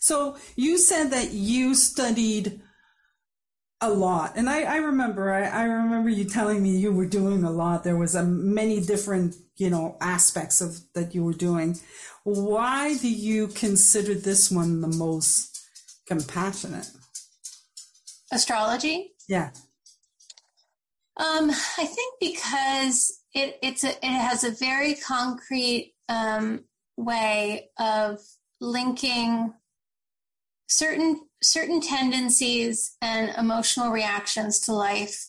So 0.00 0.36
you 0.56 0.78
said 0.78 1.10
that 1.10 1.32
you 1.32 1.74
studied 1.74 2.60
a 3.82 3.90
lot 3.90 4.32
and 4.36 4.48
i, 4.48 4.62
I 4.62 4.76
remember 4.76 5.30
I, 5.30 5.42
I 5.44 5.64
remember 5.64 6.08
you 6.08 6.24
telling 6.24 6.62
me 6.62 6.78
you 6.78 6.92
were 6.92 7.04
doing 7.04 7.44
a 7.44 7.50
lot. 7.50 7.84
There 7.84 7.98
was 7.98 8.14
a 8.14 8.24
many 8.24 8.80
different 8.80 9.36
you 9.56 9.68
know 9.68 9.96
aspects 10.00 10.60
of 10.60 10.80
that 10.94 11.14
you 11.14 11.22
were 11.22 11.34
doing. 11.34 11.78
Why 12.24 12.96
do 12.96 13.08
you 13.08 13.48
consider 13.48 14.14
this 14.14 14.50
one 14.50 14.80
the 14.80 14.88
most 14.88 15.60
compassionate 16.06 16.88
astrology? 18.32 19.12
Yeah. 19.28 19.50
Um, 21.18 21.50
I 21.50 21.86
think 21.86 22.14
because 22.20 23.20
it 23.34 23.58
it's 23.62 23.84
a, 23.84 23.90
it 23.90 24.04
has 24.04 24.44
a 24.44 24.50
very 24.50 24.94
concrete 24.94 25.94
um, 26.08 26.64
way 26.96 27.70
of 27.78 28.18
linking 28.60 29.54
certain 30.68 31.20
certain 31.42 31.80
tendencies 31.80 32.96
and 33.00 33.32
emotional 33.38 33.90
reactions 33.90 34.60
to 34.60 34.72
life 34.72 35.28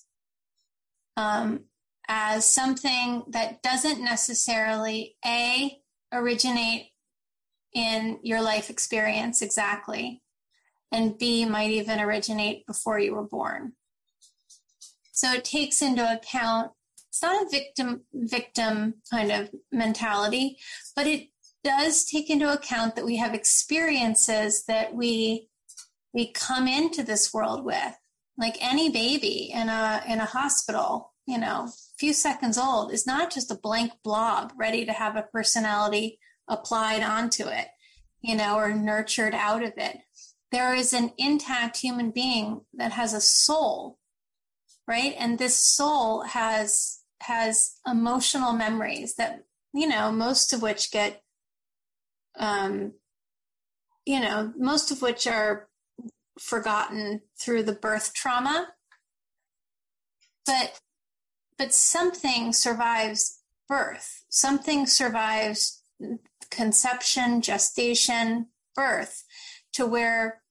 um, 1.15 1.61
as 2.07 2.45
something 2.45 3.23
that 3.29 3.61
doesn't 3.61 4.03
necessarily 4.03 5.15
a 5.25 5.77
originate 6.13 6.87
in 7.73 8.19
your 8.23 8.41
life 8.41 8.69
experience 8.69 9.41
exactly 9.41 10.21
and 10.91 11.17
b 11.17 11.45
might 11.45 11.71
even 11.71 11.99
originate 11.99 12.65
before 12.65 12.99
you 12.99 13.13
were 13.13 13.27
born 13.27 13.73
so 15.11 15.31
it 15.33 15.43
takes 15.43 15.81
into 15.81 16.03
account 16.11 16.71
it's 17.17 17.23
not 17.23 17.47
a 17.47 17.49
victim 17.49 18.01
victim 18.13 18.93
kind 19.09 19.31
of 19.31 19.49
mentality, 19.71 20.59
but 20.95 21.07
it 21.07 21.29
does 21.63 22.05
take 22.05 22.29
into 22.29 22.53
account 22.53 22.95
that 22.95 23.05
we 23.05 23.17
have 23.17 23.33
experiences 23.33 24.65
that 24.65 24.93
we 24.93 25.49
we 26.13 26.31
come 26.31 26.67
into 26.67 27.01
this 27.01 27.33
world 27.33 27.65
with. 27.65 27.97
Like 28.37 28.57
any 28.61 28.89
baby 28.91 29.51
in 29.51 29.67
a 29.67 30.03
in 30.07 30.19
a 30.19 30.25
hospital, 30.25 31.13
you 31.25 31.39
know, 31.39 31.69
a 31.69 31.97
few 31.97 32.13
seconds 32.13 32.55
old 32.55 32.93
is 32.93 33.07
not 33.07 33.33
just 33.33 33.49
a 33.49 33.55
blank 33.55 33.93
blob 34.03 34.53
ready 34.55 34.85
to 34.85 34.93
have 34.93 35.15
a 35.15 35.27
personality 35.33 36.19
applied 36.47 37.01
onto 37.01 37.47
it, 37.47 37.67
you 38.21 38.35
know, 38.35 38.57
or 38.57 38.75
nurtured 38.75 39.33
out 39.33 39.63
of 39.63 39.73
it. 39.77 39.97
There 40.51 40.73
is 40.73 40.93
an 40.93 41.11
intact 41.17 41.77
human 41.77 42.11
being 42.11 42.61
that 42.73 42.93
has 42.93 43.13
a 43.13 43.21
soul 43.21 43.97
right? 44.87 45.13
And 45.17 45.37
this 45.37 45.55
soul 45.55 46.21
has 46.23 47.01
has 47.21 47.79
emotional 47.85 48.53
memories 48.53 49.15
that 49.15 49.43
you 49.73 49.87
know 49.87 50.11
most 50.11 50.53
of 50.53 50.61
which 50.61 50.91
get 50.91 51.21
um 52.37 52.93
you 54.05 54.19
know 54.19 54.53
most 54.57 54.91
of 54.91 55.01
which 55.01 55.27
are 55.27 55.67
forgotten 56.39 57.21
through 57.39 57.63
the 57.63 57.73
birth 57.73 58.13
trauma. 58.13 58.69
But 60.45 60.79
but 61.57 61.73
something 61.73 62.53
survives 62.53 63.41
birth. 63.67 64.23
Something 64.29 64.85
survives 64.85 65.81
conception 66.49 67.41
gestation 67.41 68.47
birth 68.75 69.25
to 69.77 69.85
where 69.85 70.41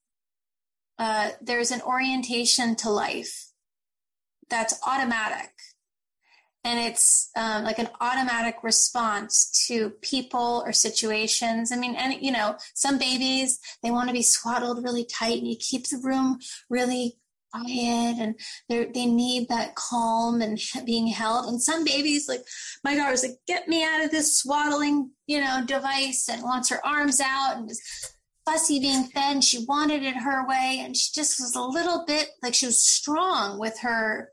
uh, 0.98 1.30
there's 1.40 1.70
an 1.70 1.82
orientation 1.82 2.74
to 2.76 2.90
life 2.90 3.52
that's 4.48 4.80
automatic 4.86 5.52
and 6.66 6.80
it's 6.80 7.30
um, 7.36 7.62
like 7.62 7.78
an 7.78 7.88
automatic 8.00 8.56
response 8.64 9.66
to 9.68 9.90
people 10.02 10.64
or 10.66 10.72
situations. 10.72 11.70
I 11.70 11.76
mean, 11.76 11.94
and 11.94 12.20
you 12.20 12.32
know, 12.32 12.56
some 12.74 12.98
babies 12.98 13.60
they 13.84 13.92
want 13.92 14.08
to 14.08 14.12
be 14.12 14.22
swaddled 14.22 14.82
really 14.82 15.04
tight, 15.04 15.38
and 15.38 15.46
you 15.46 15.56
keep 15.56 15.86
the 15.86 16.00
room 16.02 16.40
really 16.68 17.18
quiet, 17.52 18.16
and 18.18 18.34
they 18.68 19.06
need 19.06 19.48
that 19.48 19.76
calm 19.76 20.42
and 20.42 20.58
being 20.84 21.06
held. 21.06 21.46
And 21.46 21.62
some 21.62 21.84
babies, 21.84 22.28
like 22.28 22.42
my 22.82 22.96
daughter's, 22.96 23.22
like, 23.22 23.38
get 23.46 23.68
me 23.68 23.84
out 23.84 24.04
of 24.04 24.10
this 24.10 24.36
swaddling, 24.36 25.12
you 25.28 25.40
know, 25.40 25.62
device, 25.64 26.28
and 26.28 26.42
wants 26.42 26.68
her 26.70 26.84
arms 26.84 27.20
out 27.20 27.58
and 27.58 27.70
is 27.70 27.80
fussy 28.46 28.80
being 28.80 29.04
fed. 29.04 29.34
And 29.34 29.44
she 29.44 29.64
wanted 29.66 30.02
it 30.02 30.16
her 30.16 30.46
way, 30.46 30.80
and 30.82 30.96
she 30.96 31.10
just 31.14 31.40
was 31.40 31.54
a 31.54 31.62
little 31.62 32.04
bit 32.06 32.28
like 32.42 32.54
she 32.54 32.66
was 32.66 32.86
strong 32.86 33.58
with 33.58 33.78
her 33.80 34.30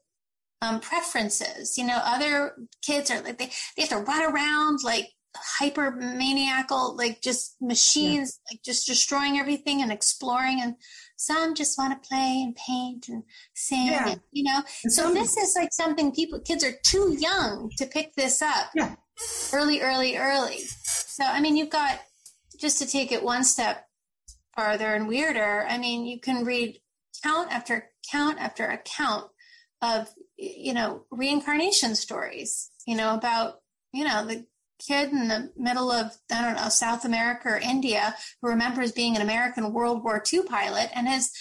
um, 0.62 0.80
preferences. 0.80 1.78
You 1.78 1.86
know, 1.86 2.00
other 2.04 2.54
kids 2.82 3.12
are 3.12 3.22
like 3.22 3.38
they, 3.38 3.50
they 3.76 3.84
have 3.84 3.90
to 3.90 3.98
run 3.98 4.34
around 4.34 4.80
like 4.84 5.10
hyper 5.36 5.92
maniacal, 5.92 6.96
like 6.96 7.22
just 7.22 7.56
machines, 7.62 8.40
yeah. 8.40 8.56
like 8.56 8.64
just 8.64 8.88
destroying 8.88 9.40
everything 9.40 9.82
and 9.82 9.92
exploring. 9.92 10.62
And 10.62 10.76
some 11.18 11.56
just 11.56 11.78
want 11.78 12.02
to 12.02 12.08
play 12.08 12.42
and 12.44 12.56
paint 12.56 13.08
and 13.10 13.24
sing. 13.56 13.88
Yeah. 13.88 14.10
And, 14.10 14.22
you 14.32 14.44
know, 14.44 14.62
and 14.84 14.94
so 14.94 15.14
this 15.14 15.38
is 15.38 15.56
like 15.56 15.74
something 15.74 16.12
people 16.12 16.40
kids 16.40 16.64
are 16.64 16.74
too 16.86 17.16
young 17.20 17.72
to 17.78 17.86
pick 17.86 18.14
this 18.16 18.42
up. 18.42 18.70
Yeah. 18.76 18.96
Early, 19.54 19.82
early, 19.82 20.18
early. 20.18 20.60
So 20.60 21.24
I 21.24 21.40
mean, 21.40 21.56
you've 21.56 21.70
got 21.70 22.00
just 22.60 22.80
to 22.80 22.88
take 22.88 23.12
it 23.12 23.24
one 23.24 23.44
step 23.44 23.86
farther 24.56 24.94
and 24.94 25.08
weirder. 25.08 25.66
I 25.68 25.78
mean, 25.78 26.06
you 26.06 26.20
can 26.20 26.46
read 26.46 26.80
count 27.22 27.52
after 27.52 27.90
count 28.12 28.40
after 28.40 28.66
account 28.66 29.30
of 29.82 30.08
you 30.38 30.74
know 30.74 31.06
reincarnation 31.12 31.96
stories 31.96 32.72
you 32.88 32.96
know 32.96 33.14
about 33.14 33.56
you 33.92 34.04
know 34.04 34.26
the 34.26 34.46
kid 34.80 35.10
in 35.12 35.28
the 35.28 35.52
middle 35.56 35.92
of 35.92 36.12
i 36.32 36.42
don't 36.42 36.56
know 36.62 36.70
south 36.70 37.06
america 37.06 37.50
or 37.50 37.58
india 37.58 38.16
who 38.42 38.50
remembers 38.50 38.92
being 38.92 39.16
an 39.16 39.22
american 39.22 39.72
world 39.74 40.04
war 40.04 40.22
ii 40.34 40.44
pilot 40.44 40.90
and 40.96 41.08
has 41.08 41.32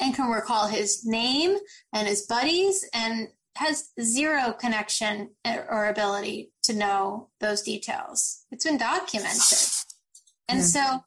and 0.00 0.14
can 0.14 0.30
recall 0.30 0.66
his 0.66 1.04
name 1.04 1.56
and 1.92 2.08
his 2.08 2.26
buddies 2.26 2.84
and 2.92 3.28
has 3.56 3.90
zero 4.00 4.52
connection 4.52 5.30
or 5.44 5.86
ability 5.86 6.50
to 6.62 6.72
know 6.72 7.28
those 7.40 7.62
details 7.62 8.44
it's 8.50 8.64
been 8.64 8.78
documented 8.78 9.58
and 10.48 10.58
yeah. 10.58 10.64
so 10.64 11.04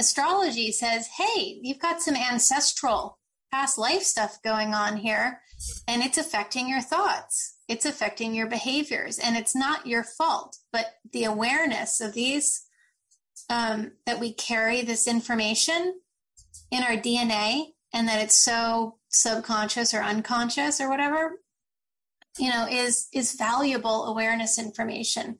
astrology 0.00 0.72
says 0.72 1.06
hey 1.18 1.60
you've 1.62 1.78
got 1.78 2.02
some 2.02 2.16
ancestral 2.16 3.18
past 3.52 3.78
life 3.78 4.02
stuff 4.02 4.42
going 4.42 4.74
on 4.74 4.96
here 4.96 5.40
and 5.86 6.02
it's 6.02 6.18
affecting 6.18 6.68
your 6.68 6.80
thoughts. 6.80 7.56
It's 7.68 7.86
affecting 7.86 8.34
your 8.34 8.46
behaviors 8.46 9.18
and 9.18 9.36
it's 9.36 9.54
not 9.54 9.86
your 9.86 10.04
fault. 10.04 10.56
But 10.72 10.86
the 11.12 11.24
awareness 11.24 12.00
of 12.00 12.14
these 12.14 12.66
um, 13.48 13.92
that 14.06 14.20
we 14.20 14.32
carry 14.32 14.82
this 14.82 15.08
information 15.08 16.00
in 16.70 16.82
our 16.82 16.96
dna 16.96 17.64
and 17.92 18.06
that 18.06 18.22
it's 18.22 18.36
so 18.36 18.98
subconscious 19.08 19.92
or 19.92 20.02
unconscious 20.02 20.80
or 20.80 20.88
whatever 20.88 21.40
you 22.38 22.48
know 22.48 22.66
is 22.70 23.08
is 23.12 23.34
valuable 23.34 24.04
awareness 24.04 24.56
information 24.58 25.36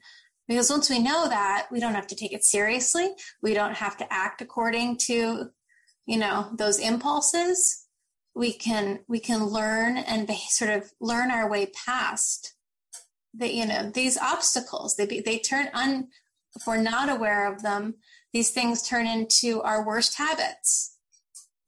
because 0.51 0.69
once 0.69 0.91
we 0.91 0.99
know 0.99 1.29
that 1.29 1.69
we 1.71 1.79
don't 1.79 1.95
have 1.95 2.09
to 2.09 2.17
take 2.17 2.33
it 2.33 2.43
seriously. 2.43 3.13
We 3.41 3.55
don't 3.55 3.77
have 3.77 3.97
to 3.99 4.13
act 4.13 4.43
according 4.43 4.97
to 5.07 5.51
you 6.07 6.19
know 6.19 6.51
those 6.59 6.81
impulses. 6.81 7.87
We 8.35 8.53
can 8.53 9.05
we 9.07 9.21
can 9.21 9.45
learn 9.45 9.97
and 9.97 10.27
be, 10.27 10.37
sort 10.49 10.73
of 10.73 10.91
learn 11.01 11.31
our 11.31 11.49
way 11.49 11.67
past 11.87 12.57
the 13.33 13.49
you 13.55 13.65
know 13.65 13.93
these 13.95 14.19
obstacles. 14.19 14.97
They 14.97 15.07
be, 15.07 15.21
they 15.21 15.39
turn 15.39 15.69
un 15.73 16.09
if 16.57 16.67
we're 16.67 16.83
not 16.83 17.09
aware 17.09 17.47
of 17.47 17.63
them 17.63 17.95
these 18.33 18.51
things 18.51 18.83
turn 18.83 19.07
into 19.07 19.63
our 19.63 19.87
worst 19.87 20.19
habits 20.19 20.97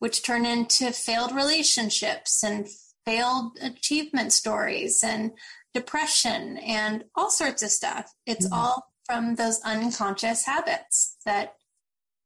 which 0.00 0.24
turn 0.24 0.44
into 0.44 0.90
failed 0.90 1.30
relationships 1.30 2.42
and 2.42 2.66
failed 3.04 3.56
achievement 3.62 4.32
stories 4.32 5.04
and 5.04 5.30
depression 5.74 6.58
and 6.58 7.04
all 7.14 7.30
sorts 7.30 7.62
of 7.62 7.70
stuff. 7.70 8.12
It's 8.26 8.46
mm-hmm. 8.46 8.54
all 8.54 8.92
from 9.06 9.34
those 9.34 9.60
unconscious 9.64 10.46
habits 10.46 11.16
that 11.24 11.56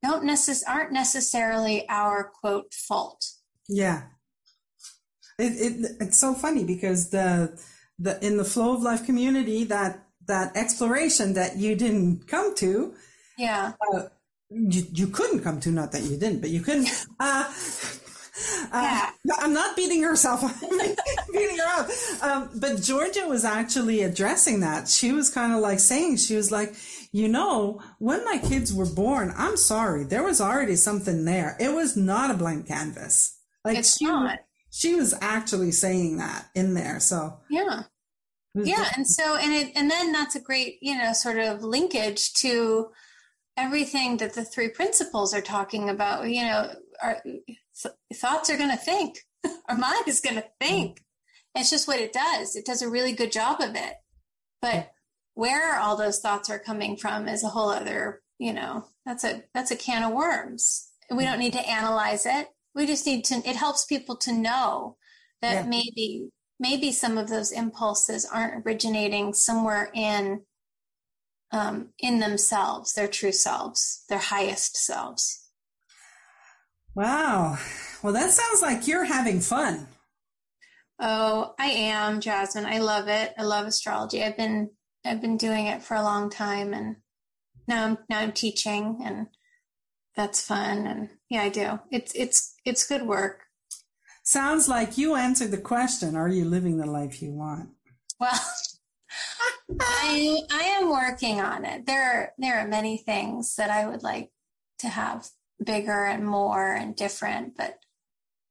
don't 0.03 0.25
necess- 0.25 0.63
aren't 0.67 0.93
necessarily 0.93 1.89
our 1.89 2.25
quote 2.25 2.73
fault. 2.75 3.25
Yeah. 3.69 4.03
It, 5.39 5.53
it, 5.53 5.97
it's 6.01 6.19
so 6.19 6.35
funny 6.35 6.65
because 6.65 7.11
the 7.11 7.59
the 7.99 8.25
in 8.25 8.37
the 8.37 8.45
flow 8.45 8.75
of 8.75 8.83
life 8.83 9.05
community 9.05 9.65
that 9.65 10.07
that 10.27 10.57
exploration 10.57 11.35
that 11.35 11.57
you 11.57 11.75
didn't 11.75 12.27
come 12.27 12.55
to 12.57 12.95
yeah. 13.39 13.73
uh, 13.95 14.05
you, 14.51 14.83
you 14.93 15.07
couldn't 15.07 15.41
come 15.41 15.61
to 15.61 15.71
not 15.71 15.93
that 15.93 16.03
you 16.03 16.17
didn't 16.17 16.41
but 16.41 16.51
you 16.51 16.61
couldn't 16.61 16.89
uh, 17.21 17.51
uh, 18.73 19.11
yeah. 19.25 19.35
I'm 19.39 19.53
not 19.53 19.77
beating 19.77 20.03
herself 20.03 20.43
beating 21.33 21.59
her 21.59 21.81
up. 21.81 21.89
Um, 22.23 22.51
but 22.61 22.83
Georgia 22.83 23.27
was 23.27 23.45
actually 23.45 24.03
addressing 24.03 24.61
that. 24.61 24.89
She 24.89 25.13
was 25.13 25.31
kind 25.31 25.53
of 25.53 25.61
like 25.61 25.81
saying, 25.81 26.19
she 26.19 26.37
was 26.37 26.53
like, 26.53 26.75
you 27.13 27.29
know, 27.29 27.81
when 27.99 28.25
my 28.25 28.39
kids 28.39 28.73
were 28.73 28.87
born, 28.87 29.33
I'm 29.37 29.57
sorry, 29.57 30.05
there 30.05 30.23
was 30.23 30.41
already 30.41 30.77
something 30.77 31.25
there. 31.25 31.57
It 31.59 31.73
was 31.73 31.97
not 31.97 32.31
a 32.31 32.35
blank 32.35 32.69
canvas. 32.69 33.39
Like 33.65 33.79
it's 33.79 33.99
she, 33.99 34.05
not 34.05 34.39
she 34.77 34.95
was 34.95 35.15
actually 35.23 35.73
saying 35.73 36.19
that 36.19 36.49
in 36.55 36.75
there. 36.75 37.01
So 37.01 37.39
yeah, 37.49 37.85
yeah, 38.55 38.91
and 38.95 39.07
so 39.07 39.37
and 39.37 39.53
it 39.53 39.73
and 39.75 39.91
then 39.91 40.13
that's 40.13 40.37
a 40.37 40.41
great 40.41 40.77
you 40.83 40.97
know 40.97 41.13
sort 41.15 41.39
of 41.39 41.63
linkage 41.63 42.35
to 42.35 42.89
everything 43.57 44.19
that 44.19 44.35
the 44.35 44.45
three 44.45 44.69
principles 44.69 45.33
are 45.33 45.41
talking 45.41 45.89
about. 45.89 46.29
You 46.29 46.43
know, 46.43 46.75
our 47.03 47.23
thoughts 48.15 48.51
are 48.51 48.57
going 48.57 48.71
to 48.71 48.77
think. 48.77 49.19
Our 49.69 49.77
mind 49.77 50.09
is 50.09 50.21
going 50.21 50.37
to 50.37 50.45
think. 50.61 51.03
It's 51.55 51.71
just 51.71 51.89
what 51.89 52.01
it 52.01 52.13
does. 52.13 52.57
It 52.57 52.67
does 52.67 52.83
a 52.83 52.91
really 52.91 53.13
good 53.13 53.33
job 53.33 53.61
of 53.61 53.75
it. 53.75 53.95
But 54.61 54.91
where 55.35 55.79
all 55.79 55.97
those 55.97 56.21
thoughts 56.21 56.51
are 56.51 56.59
coming 56.59 56.97
from 56.97 57.29
is 57.29 57.45
a 57.45 57.49
whole 57.49 57.71
other, 57.71 58.23
you 58.39 58.53
know, 58.53 58.87
that's 59.05 59.25
a 59.25 59.45
that's 59.55 59.71
a 59.71 59.77
can 59.77 60.03
of 60.03 60.13
worms. 60.13 60.91
We 61.11 61.25
don't 61.25 61.39
need 61.39 61.53
to 61.53 61.69
analyze 61.69 62.27
it 62.27 62.49
we 62.77 62.87
just 62.87 63.07
need 63.07 63.25
to 63.25 63.37
it 63.49 63.57
helps 63.57 63.87
people 63.87 64.17
to 64.17 64.33
know 64.33 64.97
that 65.41 65.65
yeah. 65.65 65.67
maybe 65.67 66.29
maybe 66.61 66.93
some 66.93 67.19
of 67.19 67.29
those 67.29 67.51
impulses 67.51 68.29
aren't 68.31 68.65
originating 68.65 69.33
somewhere 69.33 69.91
in 69.95 70.43
um, 71.53 71.89
in 71.99 72.21
themselves 72.21 72.93
their 72.93 73.09
true 73.09 73.33
selves 73.33 74.05
their 74.09 74.19
highest 74.19 74.77
selves 74.77 75.46
wow. 76.97 77.59
Well 78.03 78.13
that 78.15 78.31
sounds 78.31 78.63
like 78.63 78.89
you're 78.89 79.05
having 79.05 79.41
fun. 79.41 79.87
Oh 80.99 81.55
i 81.59 81.67
am 81.67 82.21
jasmine. 82.21 82.67
I 82.67 82.79
love 82.79 83.07
it. 83.07 83.35
I 83.39 83.43
love 83.43 83.67
astrology. 83.67 84.25
I've 84.25 84.37
been 84.37 84.71
i've 85.05 85.21
been 85.21 85.37
doing 85.37 85.67
it 85.67 85.83
for 85.83 85.95
a 85.95 86.03
long 86.03 86.31
time 86.31 86.75
and 86.75 86.97
now 87.69 87.85
i'm 87.85 87.99
now 88.09 88.19
i'm 88.19 88.33
teaching 88.33 89.01
and 89.05 89.29
that's 90.17 90.45
fun 90.45 90.87
and 90.87 91.11
yeah 91.29 91.43
i 91.43 91.49
do. 91.51 91.79
It's 91.93 92.13
it's 92.15 92.55
it's 92.65 92.87
good 92.87 93.03
work. 93.03 93.43
Sounds 94.25 94.69
like 94.69 94.99
you 94.99 95.15
answered 95.15 95.53
the 95.53 95.59
question. 95.59 96.17
Are 96.17 96.29
you 96.29 96.45
living 96.45 96.79
the 96.79 96.87
life 96.87 97.23
you 97.23 97.33
want? 97.33 97.69
Well 98.19 98.41
i 99.81 100.39
i 100.51 100.63
am 100.81 100.91
working 100.91 101.41
on 101.41 101.65
it. 101.65 101.87
There 101.87 102.03
are 102.03 102.33
there 102.39 102.59
are 102.59 102.67
many 102.67 102.97
things 102.97 103.57
that 103.57 103.71
i 103.71 103.87
would 103.87 104.03
like 104.03 104.31
to 104.79 104.89
have 104.89 105.29
bigger 105.63 106.05
and 106.05 106.27
more 106.27 106.75
and 106.75 106.97
different 106.97 107.57
but 107.57 107.79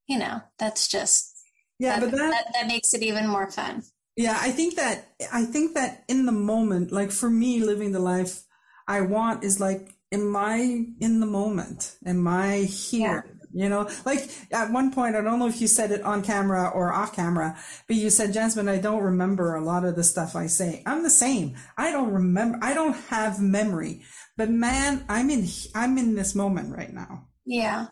you 0.08 0.18
know 0.18 0.42
that's 0.60 0.88
just 0.88 1.34
yeah 1.80 2.00
that, 2.00 2.12
but 2.12 2.18
that, 2.18 2.32
that, 2.32 2.54
that 2.54 2.68
makes 2.68 2.94
it 2.94 3.04
even 3.04 3.28
more 3.28 3.50
fun 3.50 3.84
yeah 4.16 4.38
i 4.42 4.52
think 4.52 4.76
that 4.76 5.10
i 5.32 5.44
think 5.44 5.74
that 5.74 6.04
in 6.08 6.26
the 6.26 6.32
moment 6.32 6.92
like 6.92 7.12
for 7.12 7.30
me 7.30 7.64
living 7.64 7.92
the 7.92 8.00
life 8.00 8.44
i 8.88 9.02
want 9.02 9.44
is 9.44 9.60
like 9.60 9.96
am 10.12 10.36
I 10.36 10.86
in 11.00 11.20
the 11.20 11.26
moment? 11.26 11.98
Am 12.06 12.28
I 12.28 12.60
here? 12.60 13.26
Yeah. 13.28 13.32
You 13.58 13.70
know, 13.70 13.90
like 14.06 14.30
at 14.52 14.72
one 14.72 14.92
point, 14.92 15.16
I 15.16 15.22
don't 15.22 15.40
know 15.40 15.48
if 15.48 15.62
you 15.62 15.68
said 15.68 15.92
it 15.92 16.02
on 16.02 16.22
camera 16.24 16.68
or 16.68 16.92
off 16.92 17.16
camera, 17.16 17.58
but 17.88 17.96
you 17.96 18.10
said, 18.10 18.34
Jasmine, 18.34 18.68
I 18.68 18.80
don't 18.80 19.02
remember 19.02 19.56
a 19.56 19.64
lot 19.64 19.86
of 19.86 19.96
the 19.96 20.04
stuff 20.04 20.36
I 20.36 20.48
say. 20.48 20.84
I'm 20.86 21.04
the 21.04 21.10
same. 21.10 21.56
I 21.78 21.92
don't 21.92 22.12
remember. 22.12 22.60
I 22.62 22.74
don't 22.74 22.98
have 23.08 23.40
memory, 23.40 24.04
but 24.38 24.50
man, 24.50 25.06
I'm 25.10 25.30
in, 25.30 25.48
I'm 25.74 25.98
in 25.98 26.16
this 26.16 26.36
moment 26.36 26.76
right 26.76 26.94
now. 26.94 27.28
Yeah. 27.46 27.88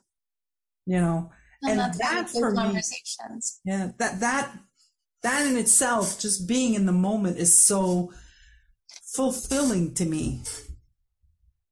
You 0.86 1.00
know, 1.00 1.32
and, 1.62 1.80
and 1.80 1.94
that 1.96 2.30
for 2.30 2.54
conversations. 2.54 3.62
me, 3.64 3.74
yeah, 3.74 3.92
that, 3.98 4.20
that, 4.20 4.52
that 5.22 5.48
in 5.48 5.58
itself, 5.58 6.20
just 6.20 6.48
being 6.48 6.74
in 6.74 6.86
the 6.86 6.92
moment 6.92 7.38
is 7.38 7.58
so 7.58 8.12
fulfilling 9.16 9.94
to 9.94 10.06
me 10.06 10.42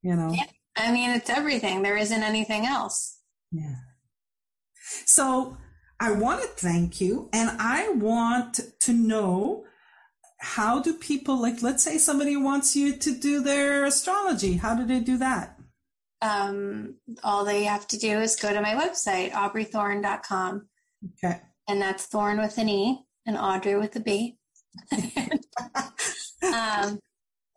you 0.01 0.15
know 0.15 0.31
yeah. 0.31 0.45
i 0.77 0.91
mean 0.91 1.09
it's 1.09 1.29
everything 1.29 1.81
there 1.81 1.97
isn't 1.97 2.23
anything 2.23 2.65
else 2.65 3.19
yeah 3.51 3.75
so 5.05 5.57
i 5.99 6.11
want 6.11 6.41
to 6.41 6.47
thank 6.47 6.99
you 6.99 7.29
and 7.33 7.49
i 7.59 7.89
want 7.89 8.59
to 8.79 8.93
know 8.93 9.63
how 10.41 10.81
do 10.81 10.93
people 10.93 11.39
like 11.39 11.61
let's 11.61 11.83
say 11.83 11.97
somebody 11.97 12.35
wants 12.35 12.75
you 12.75 12.95
to 12.97 13.15
do 13.15 13.41
their 13.41 13.85
astrology. 13.85 14.53
How 14.53 14.75
do 14.75 14.85
they 14.85 14.99
do 14.99 15.17
that? 15.17 15.57
Um, 16.21 16.95
all 17.23 17.45
they 17.45 17.63
have 17.63 17.87
to 17.89 17.97
do 17.97 18.19
is 18.19 18.35
go 18.35 18.53
to 18.53 18.61
my 18.61 18.73
website 18.73 19.31
aubreythorne.com 19.31 20.67
okay. 21.13 21.41
And 21.67 21.81
that's 21.81 22.05
thorn 22.05 22.39
with 22.39 22.57
an 22.57 22.69
e 22.69 23.05
and 23.25 23.37
audrey 23.37 23.75
with 23.75 23.95
a 23.95 23.99
b. 23.99 24.37
Um, 26.43 26.99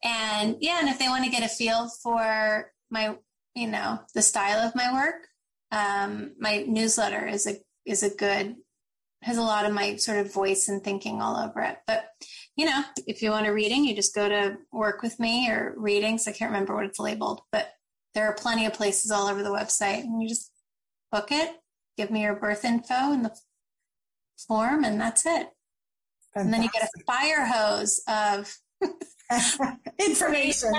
and 0.04 0.56
yeah, 0.60 0.78
and 0.80 0.88
if 0.88 0.98
they 0.98 1.08
want 1.08 1.24
to 1.24 1.30
get 1.30 1.42
a 1.42 1.48
feel 1.48 1.88
for 2.02 2.70
my, 2.90 3.16
you 3.54 3.66
know, 3.66 4.00
the 4.14 4.22
style 4.22 4.58
of 4.58 4.74
my 4.74 4.92
work, 4.92 5.26
um, 5.72 6.32
my 6.38 6.64
newsletter 6.68 7.26
is 7.26 7.46
a 7.46 7.56
is 7.86 8.02
a 8.02 8.14
good 8.14 8.56
has 9.22 9.38
a 9.38 9.42
lot 9.42 9.64
of 9.64 9.72
my 9.72 9.96
sort 9.96 10.18
of 10.18 10.32
voice 10.32 10.68
and 10.68 10.84
thinking 10.84 11.22
all 11.22 11.36
over 11.36 11.60
it. 11.62 11.78
But 11.86 12.04
you 12.56 12.66
know, 12.66 12.82
if 13.06 13.20
you 13.22 13.30
want 13.30 13.46
a 13.46 13.52
reading, 13.52 13.84
you 13.84 13.94
just 13.96 14.14
go 14.14 14.28
to 14.28 14.56
work 14.72 15.02
with 15.02 15.18
me 15.18 15.50
or 15.50 15.74
readings. 15.76 16.28
I 16.28 16.32
can't 16.32 16.52
remember 16.52 16.74
what 16.74 16.84
it's 16.84 17.00
labeled, 17.00 17.42
but 17.50 17.72
there 18.14 18.26
are 18.26 18.34
plenty 18.34 18.64
of 18.66 18.72
places 18.72 19.10
all 19.10 19.26
over 19.26 19.42
the 19.42 19.50
website, 19.50 20.02
and 20.02 20.22
you 20.22 20.28
just 20.28 20.52
book 21.10 21.28
it, 21.32 21.50
give 21.96 22.10
me 22.10 22.22
your 22.22 22.36
birth 22.36 22.64
info 22.64 23.12
in 23.12 23.22
the 23.22 23.34
form, 24.46 24.84
and 24.84 25.00
that's 25.00 25.26
it. 25.26 25.48
Fantastic. 26.32 26.36
And 26.36 26.54
then 26.54 26.62
you 26.62 26.68
get 26.72 26.84
a 26.84 27.04
fire 27.04 27.46
hose 27.46 28.02
of 28.08 28.56
information 29.98 30.72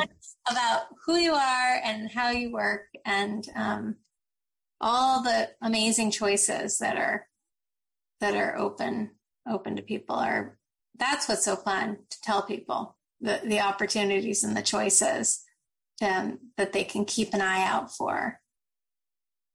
about 0.50 0.84
who 1.06 1.18
you 1.18 1.34
are 1.34 1.82
and 1.84 2.10
how 2.12 2.30
you 2.30 2.52
work 2.52 2.88
and 3.06 3.48
um, 3.56 3.96
all 4.80 5.24
the 5.24 5.50
amazing 5.62 6.12
choices 6.12 6.78
that 6.78 6.98
are 6.98 7.28
that 8.22 8.36
are 8.36 8.58
open 8.58 9.12
open 9.48 9.76
to 9.76 9.82
people 9.82 10.16
are 10.16 10.58
that's 10.98 11.28
what's 11.28 11.46
so 11.46 11.56
fun 11.56 11.98
to 12.10 12.22
tell 12.22 12.42
people 12.42 12.96
the 13.22 13.42
the 13.46 13.60
opportunities 13.60 14.44
and 14.44 14.56
the 14.56 14.62
choices 14.62 15.44
um, 16.02 16.40
that 16.58 16.74
they 16.74 16.84
can 16.84 17.06
keep 17.06 17.34
an 17.34 17.42
eye 17.42 17.66
out 17.66 17.92
for 17.92 18.40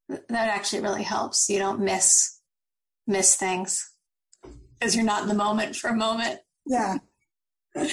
that 0.08 0.48
actually 0.48 0.82
really 0.82 1.02
helps 1.02 1.48
you 1.48 1.58
don't 1.58 1.80
miss 1.80 2.40
miss 3.06 3.36
things 3.36 3.92
because 4.78 4.96
you're 4.96 5.04
not 5.04 5.22
in 5.22 5.28
the 5.28 5.34
moment 5.34 5.76
for 5.76 5.88
a 5.88 5.96
moment 5.96 6.40
yeah 6.66 6.98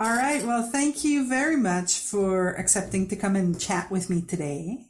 All 0.00 0.16
right. 0.16 0.42
Well, 0.42 0.62
thank 0.62 1.04
you 1.04 1.28
very 1.28 1.58
much 1.58 1.98
for 1.98 2.54
accepting 2.54 3.06
to 3.08 3.16
come 3.16 3.36
and 3.36 3.60
chat 3.60 3.90
with 3.90 4.08
me 4.08 4.22
today. 4.22 4.86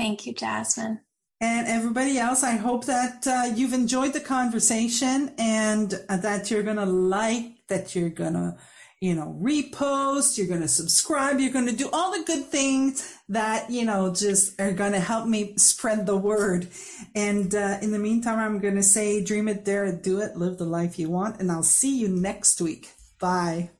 Thank 0.00 0.26
you, 0.26 0.34
Jasmine. 0.34 0.98
And 1.40 1.68
everybody 1.68 2.18
else, 2.18 2.42
I 2.42 2.56
hope 2.56 2.86
that 2.86 3.24
uh, 3.24 3.52
you've 3.54 3.72
enjoyed 3.72 4.12
the 4.12 4.20
conversation 4.20 5.32
and 5.38 5.94
uh, 6.08 6.16
that 6.16 6.50
you're 6.50 6.64
going 6.64 6.78
to 6.78 6.84
like, 6.84 7.66
that 7.68 7.94
you're 7.94 8.08
going 8.10 8.32
to, 8.32 8.56
you 9.00 9.14
know, 9.14 9.38
repost, 9.40 10.36
you're 10.36 10.48
going 10.48 10.62
to 10.62 10.68
subscribe, 10.68 11.38
you're 11.38 11.52
going 11.52 11.66
to 11.66 11.76
do 11.76 11.88
all 11.92 12.10
the 12.10 12.24
good 12.24 12.46
things 12.46 13.16
that, 13.28 13.70
you 13.70 13.84
know, 13.84 14.12
just 14.12 14.60
are 14.60 14.72
going 14.72 14.90
to 14.90 14.98
help 14.98 15.28
me 15.28 15.54
spread 15.56 16.06
the 16.06 16.16
word. 16.16 16.66
And 17.14 17.54
uh, 17.54 17.78
in 17.82 17.92
the 17.92 18.00
meantime, 18.00 18.40
I'm 18.40 18.58
going 18.58 18.74
to 18.74 18.82
say, 18.82 19.22
dream 19.22 19.46
it, 19.46 19.64
dare 19.64 19.84
it, 19.84 20.02
do 20.02 20.20
it, 20.20 20.36
live 20.36 20.58
the 20.58 20.64
life 20.64 20.98
you 20.98 21.08
want. 21.08 21.38
And 21.38 21.52
I'll 21.52 21.62
see 21.62 22.00
you 22.00 22.08
next 22.08 22.60
week. 22.60 22.90
Bye. 23.20 23.70